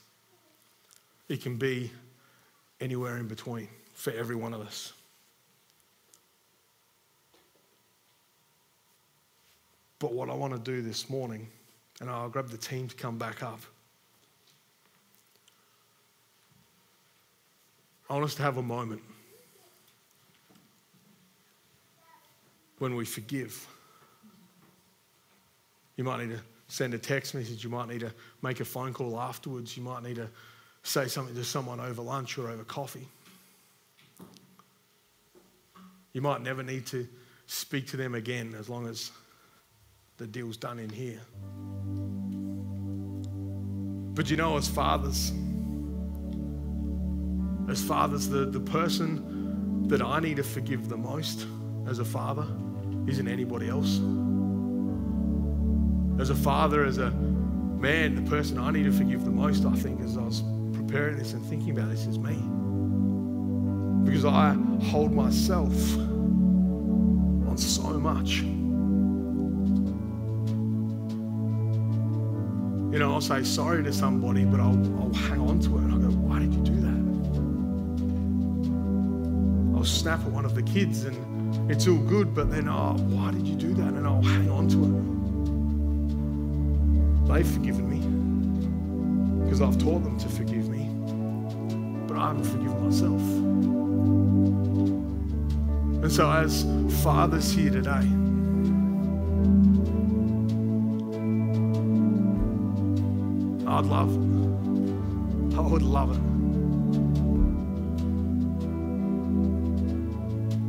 It 1.28 1.42
can 1.42 1.56
be 1.56 1.92
anywhere 2.80 3.18
in 3.18 3.28
between 3.28 3.68
for 3.94 4.12
every 4.12 4.34
one 4.34 4.52
of 4.52 4.60
us. 4.60 4.92
But 10.00 10.14
what 10.14 10.30
I 10.30 10.34
want 10.34 10.52
to 10.54 10.58
do 10.58 10.82
this 10.82 11.08
morning, 11.08 11.46
and 12.00 12.10
I'll 12.10 12.30
grab 12.30 12.48
the 12.48 12.56
team 12.56 12.88
to 12.88 12.96
come 12.96 13.18
back 13.18 13.42
up. 13.42 13.60
I 18.08 18.14
want 18.14 18.24
us 18.24 18.34
to 18.36 18.42
have 18.42 18.56
a 18.56 18.62
moment 18.62 19.02
when 22.78 22.96
we 22.96 23.04
forgive. 23.04 23.68
You 25.96 26.02
might 26.02 26.26
need 26.26 26.34
to 26.34 26.40
send 26.66 26.94
a 26.94 26.98
text 26.98 27.34
message. 27.34 27.62
You 27.62 27.68
might 27.68 27.88
need 27.88 28.00
to 28.00 28.12
make 28.42 28.60
a 28.60 28.64
phone 28.64 28.94
call 28.94 29.20
afterwards. 29.20 29.76
You 29.76 29.82
might 29.82 30.02
need 30.02 30.16
to 30.16 30.28
say 30.82 31.08
something 31.08 31.34
to 31.34 31.44
someone 31.44 31.78
over 31.78 32.00
lunch 32.00 32.38
or 32.38 32.50
over 32.50 32.64
coffee. 32.64 33.06
You 36.14 36.22
might 36.22 36.40
never 36.40 36.62
need 36.62 36.86
to 36.86 37.06
speak 37.46 37.86
to 37.88 37.98
them 37.98 38.14
again 38.14 38.56
as 38.58 38.70
long 38.70 38.88
as 38.88 39.10
the 40.20 40.26
deal's 40.26 40.58
done 40.58 40.78
in 40.78 40.90
here. 40.90 41.18
But 44.14 44.30
you 44.30 44.36
know, 44.36 44.58
as 44.58 44.68
fathers, 44.68 45.32
as 47.70 47.82
fathers, 47.82 48.28
the, 48.28 48.44
the 48.44 48.60
person 48.60 49.88
that 49.88 50.02
I 50.02 50.20
need 50.20 50.36
to 50.36 50.42
forgive 50.42 50.90
the 50.90 50.96
most 50.98 51.46
as 51.88 52.00
a 52.00 52.04
father 52.04 52.46
isn't 53.06 53.26
anybody 53.26 53.70
else. 53.70 53.98
As 56.20 56.28
a 56.28 56.34
father, 56.34 56.84
as 56.84 56.98
a 56.98 57.10
man, 57.12 58.14
the 58.14 58.30
person 58.30 58.58
I 58.58 58.70
need 58.72 58.84
to 58.84 58.92
forgive 58.92 59.24
the 59.24 59.30
most, 59.30 59.64
I 59.64 59.72
think, 59.72 60.02
as 60.02 60.18
I 60.18 60.20
was 60.20 60.42
preparing 60.74 61.16
this 61.16 61.32
and 61.32 61.42
thinking 61.46 61.70
about 61.70 61.88
this, 61.88 62.04
is 62.04 62.18
me. 62.18 62.36
Because 64.04 64.26
I 64.26 64.52
hold 64.84 65.12
myself 65.12 65.72
on 65.96 67.56
so 67.56 67.98
much. 67.98 68.44
You 72.90 72.98
know, 72.98 73.12
I'll 73.12 73.20
say 73.20 73.44
sorry 73.44 73.84
to 73.84 73.92
somebody, 73.92 74.44
but 74.44 74.58
I'll, 74.58 74.76
I'll 75.00 75.14
hang 75.14 75.40
on 75.40 75.60
to 75.60 75.78
it 75.78 75.82
and 75.82 75.92
I'll 75.92 76.00
go, 76.00 76.08
why 76.08 76.40
did 76.40 76.52
you 76.52 76.60
do 76.60 76.80
that? 76.80 77.00
I'll 79.78 79.84
snap 79.84 80.18
at 80.20 80.30
one 80.32 80.44
of 80.44 80.56
the 80.56 80.62
kids 80.64 81.04
and 81.04 81.70
it's 81.70 81.86
all 81.86 81.98
good, 81.98 82.34
but 82.34 82.50
then, 82.50 82.68
oh, 82.68 82.96
why 82.98 83.30
did 83.30 83.46
you 83.46 83.54
do 83.54 83.74
that? 83.74 83.94
And 83.94 84.04
I'll 84.08 84.22
hang 84.22 84.50
on 84.50 84.66
to 84.68 84.84
it. 87.26 87.32
They've 87.32 87.46
forgiven 87.46 87.88
me 87.88 88.00
because 89.44 89.62
I've 89.62 89.78
taught 89.78 90.02
them 90.02 90.18
to 90.18 90.28
forgive 90.28 90.68
me, 90.68 90.88
but 92.08 92.16
I 92.16 92.26
haven't 92.26 92.42
forgiven 92.42 92.84
myself. 92.84 93.22
And 96.02 96.10
so, 96.10 96.28
as 96.28 96.66
fathers 97.04 97.52
here 97.52 97.70
today, 97.70 98.08
I'd 103.80 103.86
love 103.86 104.10
it. 104.10 105.56
I 105.56 105.60
would 105.62 105.80
love 105.80 106.10
it. 106.10 106.20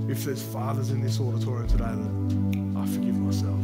If 0.09 0.23
there's 0.23 0.41
fathers 0.41 0.91
in 0.91 1.01
this 1.01 1.19
auditorium 1.19 1.67
today 1.67 1.83
that 1.83 2.79
I 2.79 2.85
forgive 2.85 3.17
myself. 3.19 3.59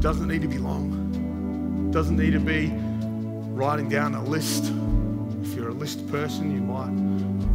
Doesn't 0.00 0.26
need 0.26 0.42
to 0.42 0.48
be 0.48 0.58
long. 0.58 1.92
Doesn't 1.92 2.16
need 2.16 2.32
to 2.32 2.40
be 2.40 2.72
writing 3.54 3.88
down 3.88 4.16
a 4.16 4.24
list. 4.24 4.72
If 5.44 5.54
you're 5.54 5.68
a 5.68 5.72
list 5.72 6.04
person, 6.08 6.52
you 6.52 6.60
might 6.60 6.90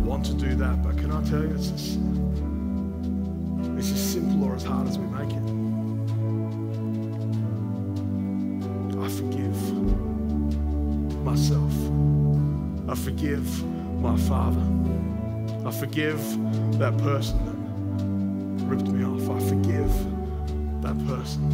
want 0.07 0.25
to 0.27 0.33
do 0.35 0.55
that. 0.55 0.81
But 0.81 0.97
can 0.99 1.11
I 1.11 1.21
tell 1.25 1.41
you, 1.41 1.53
it's 1.53 1.71
as, 1.71 1.97
it's 3.77 3.91
as 3.91 4.13
simple 4.13 4.45
or 4.45 4.55
as 4.55 4.63
hard 4.63 4.87
as 4.87 4.97
we 4.97 5.05
make 5.07 5.33
it. 5.35 5.48
I 12.89 12.95
forgive 12.95 13.63
my 14.01 14.17
father. 14.17 14.63
I 15.63 15.69
forgive 15.69 16.19
that 16.79 16.97
person 16.97 17.37
that 18.57 18.65
ripped 18.65 18.87
me 18.87 19.05
off. 19.05 19.29
I 19.29 19.39
forgive 19.47 19.93
that 20.81 20.97
person. 21.05 21.45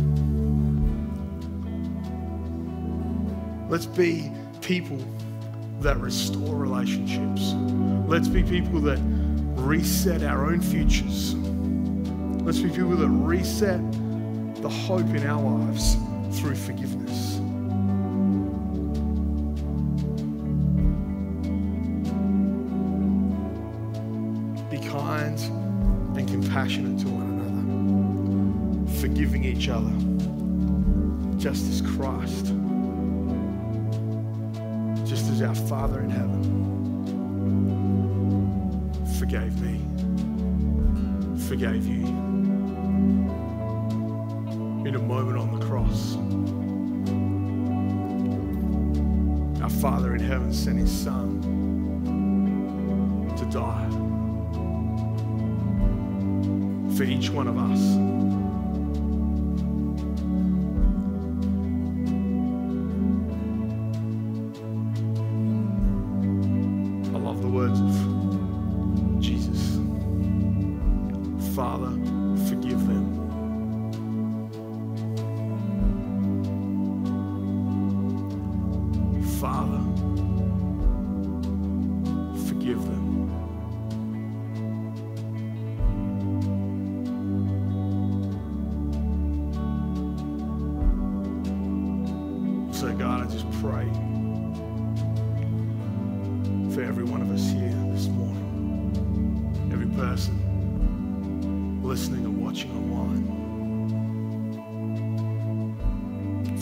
Let's 3.70 3.86
be 3.86 4.32
people 4.62 4.98
that 5.82 5.98
restore 5.98 6.56
relationships. 6.56 7.54
Let's 8.08 8.30
be 8.30 8.42
people 8.42 8.80
that 8.82 9.00
reset 9.58 10.24
our 10.24 10.46
own 10.46 10.62
futures. 10.62 11.36
Let's 12.46 12.60
be 12.60 12.70
people 12.70 12.96
that 12.96 13.10
reset 13.10 13.82
the 14.62 14.70
hope 14.70 15.08
in 15.08 15.28
our 15.28 15.42
lives 15.42 15.98
through 16.40 16.56
forgiveness. 16.56 17.25
Each 29.66 29.72
other, 29.72 29.98
just 31.40 31.68
as 31.72 31.82
Christ, 31.82 32.54
just 35.10 35.28
as 35.32 35.42
our 35.42 35.56
Father 35.56 36.02
in 36.02 36.10
heaven 36.12 36.44
forgave 39.18 39.60
me, 39.60 39.82
forgave 41.48 41.88
you. 41.88 42.06
In 44.86 44.94
a 44.94 45.00
moment 45.00 45.40
on 45.40 45.58
the 45.58 45.66
cross, 45.66 46.16
our 49.64 49.70
Father 49.82 50.14
in 50.14 50.22
heaven 50.22 50.54
sent 50.54 50.78
his 50.78 50.92
Son 50.92 51.42
to 53.36 53.46
die 53.46 53.90
for 56.96 57.04
each 57.04 57.32
one 57.32 57.48
of 57.48 57.58
us. 57.58 58.25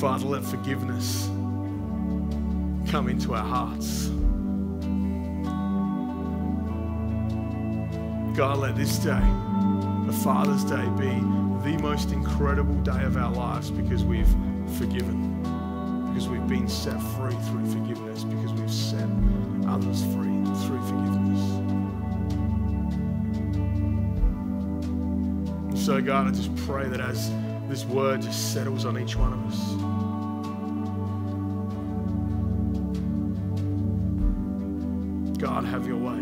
Father, 0.04 0.26
let 0.26 0.44
forgiveness 0.44 1.28
come 2.92 3.08
into 3.08 3.34
our 3.36 3.42
hearts. 3.42 4.10
God, 8.36 8.58
let 8.58 8.76
this 8.76 8.98
day, 8.98 9.24
the 10.06 10.20
Father's 10.22 10.66
Day, 10.66 10.86
be 11.00 11.08
the 11.63 11.80
most 11.82 12.12
incredible 12.12 12.76
day 12.82 13.02
of 13.06 13.16
our 13.16 13.32
lives 13.32 13.72
because 13.72 14.04
we've 14.04 14.28
forgiven, 14.78 15.42
because 16.10 16.28
we've 16.28 16.50
been 16.50 16.68
set 16.68 17.02
free 17.16 17.34
through 17.46 17.72
forgiveness, 17.72 18.26
because 18.26 18.52
we've 18.52 18.70
set 18.70 19.08
others 19.70 20.04
free 20.13 20.44
through 20.66 20.82
forgiveness. 20.82 21.39
And 25.70 25.80
so, 25.80 26.02
God, 26.02 26.28
I 26.28 26.32
just 26.32 26.54
pray 26.68 26.89
that 26.89 27.00
as 27.00 27.32
this 27.70 27.86
word 27.86 28.22
just 28.22 28.52
settles 28.52 28.84
on 28.84 29.00
each 29.00 29.16
one 29.16 29.32
of 29.32 29.46
us, 29.48 29.93
have 35.74 35.88
your 35.88 35.98
way. 35.98 36.20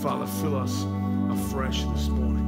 Father, 0.00 0.26
fill 0.26 0.56
us 0.56 0.86
afresh 1.30 1.84
this 1.84 2.08
morning. 2.08 2.46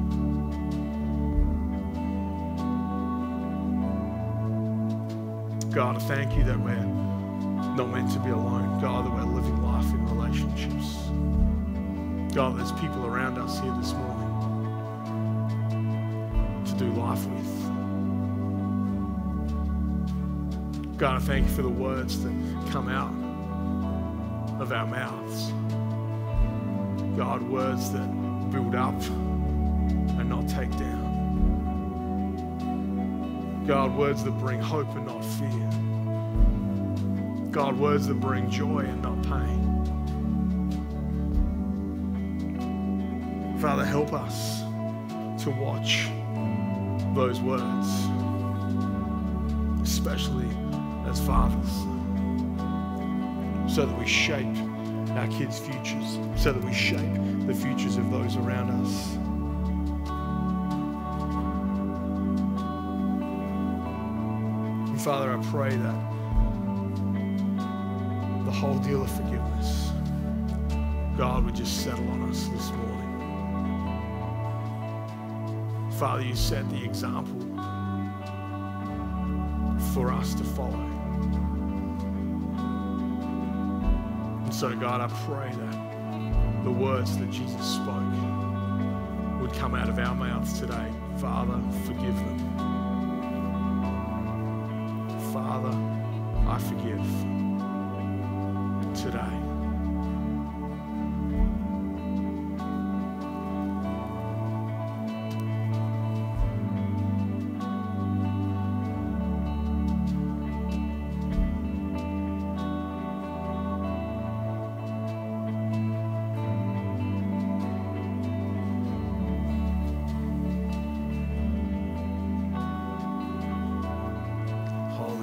God, 5.71 5.97
I 5.97 5.99
thank 5.99 6.35
you 6.35 6.45
that 6.45 6.59
we're 6.59 6.77
not 7.77 7.91
meant 7.91 8.11
to 8.13 8.21
be 8.21 8.31
alone. 8.31 8.81
God, 8.81 9.05
that 9.05 9.13
we're 9.13 9.35
living 9.35 9.63
life 9.63 9.85
in 9.85 10.07
relationships. 10.07 11.11
God, 12.35 12.57
there's 12.59 12.73
people 12.73 13.05
around 13.05 13.37
us 13.37 13.61
here 13.61 13.75
this 13.79 13.93
morning 13.93 14.25
to 16.65 16.73
do 16.79 16.91
life 16.93 17.27
with. 17.27 17.58
God, 20.99 21.15
I 21.15 21.21
thank 21.21 21.47
you 21.47 21.55
for 21.55 21.63
the 21.63 21.69
words 21.69 22.25
that 22.25 22.33
come 22.73 22.89
out 22.89 23.15
of 24.61 24.73
our 24.73 24.85
mouths. 24.85 25.53
God, 27.17 27.41
words 27.41 27.93
that 27.93 28.51
build 28.51 28.75
up 28.75 29.01
and 30.19 30.29
not 30.29 30.49
take 30.49 30.73
down. 30.73 31.07
God, 33.65 33.97
words 33.97 34.25
that 34.25 34.33
bring 34.41 34.61
hope 34.61 34.89
and 34.97 35.07
not 35.07 35.25
fear. 35.25 35.71
God, 37.53 37.79
words 37.79 38.09
that 38.09 38.19
bring 38.19 38.51
joy 38.51 38.81
and 38.81 39.01
not 39.01 39.23
pain. 39.23 39.67
Father, 43.61 43.85
help 43.85 44.13
us 44.13 44.63
to 45.45 45.51
watch 45.51 46.09
those 47.15 47.41
words, 47.41 47.89
especially 49.81 50.49
as 51.09 51.21
fathers, 51.21 51.73
so 53.75 53.87
that 53.87 53.99
we 53.99 54.07
shape 54.07 54.57
our 55.17 55.27
kids' 55.29 55.59
futures, 55.59 56.19
so 56.37 56.53
that 56.53 56.63
we 56.63 56.73
shape 56.73 57.15
the 57.47 57.55
futures 57.55 57.97
of 57.97 58.11
those 58.11 58.37
around 58.37 58.71
us. 58.85 59.15
And 64.89 65.01
Father, 65.01 65.33
I 65.33 65.43
pray 65.51 65.71
that 65.77 66.01
the 68.45 68.53
whole 68.53 68.79
deal 68.79 69.03
of 69.03 69.11
forgiveness, 69.11 69.93
God 71.17 71.45
would 71.45 71.57
just 71.57 71.85
settle 71.85 72.09
on 72.11 72.29
us 72.31 72.49
this 72.49 72.71
morning. 72.71 72.97
Father, 75.99 76.23
you 76.23 76.37
set 76.37 76.69
the 76.71 76.85
example 76.85 77.41
for 79.95 80.13
us 80.13 80.35
to 80.35 80.45
follow. 80.45 80.98
And 84.49 84.55
so, 84.55 84.75
God, 84.75 85.03
I 85.03 85.09
pray 85.27 85.51
that 85.53 86.65
the 86.65 86.71
words 86.71 87.19
that 87.19 87.31
Jesus 87.31 87.67
spoke 87.67 89.43
would 89.43 89.53
come 89.53 89.75
out 89.75 89.91
of 89.91 89.99
our 89.99 90.15
mouths 90.15 90.59
today. 90.59 90.91
Father, 91.19 91.61
forgive 91.85 92.17
them. 92.17 92.39
Father, 95.35 95.77
I 96.49 96.59
forgive 96.61 97.05
today. 98.99 99.48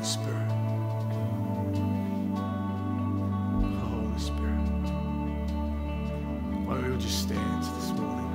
Spirit. 0.05 0.51
Holy 3.89 4.19
Spirit. 4.19 4.61
Why 6.63 6.75
don't 6.75 6.91
we 6.91 6.97
just 6.99 7.23
stand 7.23 7.63
this 7.63 7.89
morning? 7.89 8.31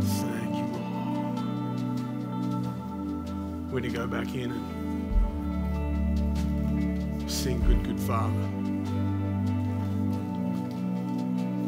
Thank 0.00 0.56
you, 0.56 0.66
Lord. 0.78 1.36
We're 3.70 3.82
to 3.82 3.90
go 3.90 4.06
back 4.06 4.34
in 4.34 4.50
and 6.70 7.30
sing 7.30 7.60
Good, 7.66 7.82
Good 7.84 8.00
Father. 8.00 8.32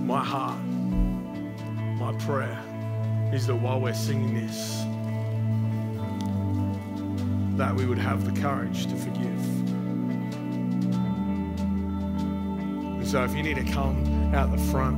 My 0.06 0.24
heart, 0.24 0.62
my 1.98 2.12
prayer 2.24 2.58
is 3.32 3.46
that 3.46 3.56
while 3.56 3.78
we're 3.78 3.92
singing 3.92 4.34
this, 4.34 4.77
that 7.58 7.74
we 7.74 7.84
would 7.86 7.98
have 7.98 8.24
the 8.24 8.40
courage 8.40 8.86
to 8.86 8.94
forgive. 8.94 9.44
And 12.98 13.06
so 13.06 13.24
if 13.24 13.34
you 13.34 13.42
need 13.42 13.56
to 13.56 13.64
come 13.64 14.32
out 14.32 14.52
the 14.52 14.62
front 14.70 14.96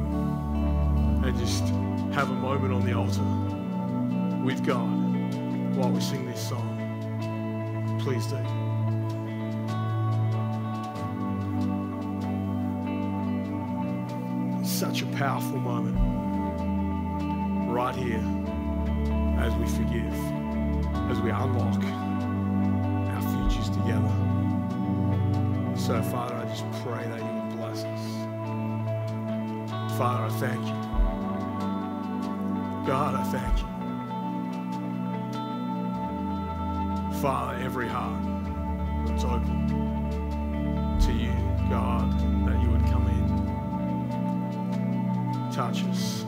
and 1.25 1.39
just 1.39 1.63
have 2.13 2.29
a 2.29 2.35
moment 2.35 2.75
on 2.75 2.85
the 2.85 2.93
altar 2.93 3.25
with 4.45 4.63
God 4.63 4.91
while 5.75 5.91
we 5.91 6.03
sing 6.03 6.27
this 6.27 6.49
song, 6.51 6.77
please 8.03 8.27
do. 8.27 8.37
Such 14.67 15.01
a 15.01 15.07
powerful 15.17 15.57
moment 15.57 15.97
right 17.71 17.97
here 17.97 18.23
as 19.39 19.55
we 19.55 19.67
forgive, 19.67 20.13
as 21.11 21.19
we 21.23 21.31
unlock 21.31 22.10
together. 23.91 24.15
So, 25.77 26.03
Father, 26.03 26.35
I 26.37 26.45
just 26.45 26.65
pray 26.83 27.07
that 27.09 27.19
you 27.19 27.27
would 27.27 27.57
bless 27.57 27.85
us. 27.85 28.05
Father, 29.99 30.25
I 30.25 30.29
thank 30.39 30.67
you. 30.67 30.75
God, 32.87 33.15
I 33.15 33.23
thank 33.25 33.59
you. 33.59 33.67
Father, 37.21 37.63
every 37.63 37.89
heart 37.89 38.23
that's 39.07 39.25
open 39.25 39.69
to 41.01 41.13
you, 41.13 41.35
God, 41.69 42.13
that 42.47 42.63
you 42.63 42.71
would 42.71 42.85
come 42.87 43.07
in, 43.09 43.27
touch 45.53 45.85
us, 45.85 46.25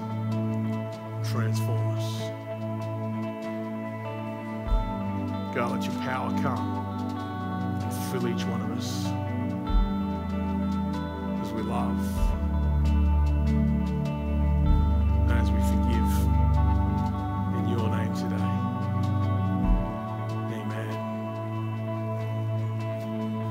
transform 1.31 1.99
us. 1.99 2.21
God, 5.55 5.73
let 5.73 5.85
your 5.85 5.95
power 6.03 6.31
come 6.43 6.82
fill 8.13 8.29
each 8.29 8.45
one 8.45 8.61
of 8.61 8.71
us 8.73 9.07
as 11.47 11.51
we 11.55 11.63
love. 11.63 12.32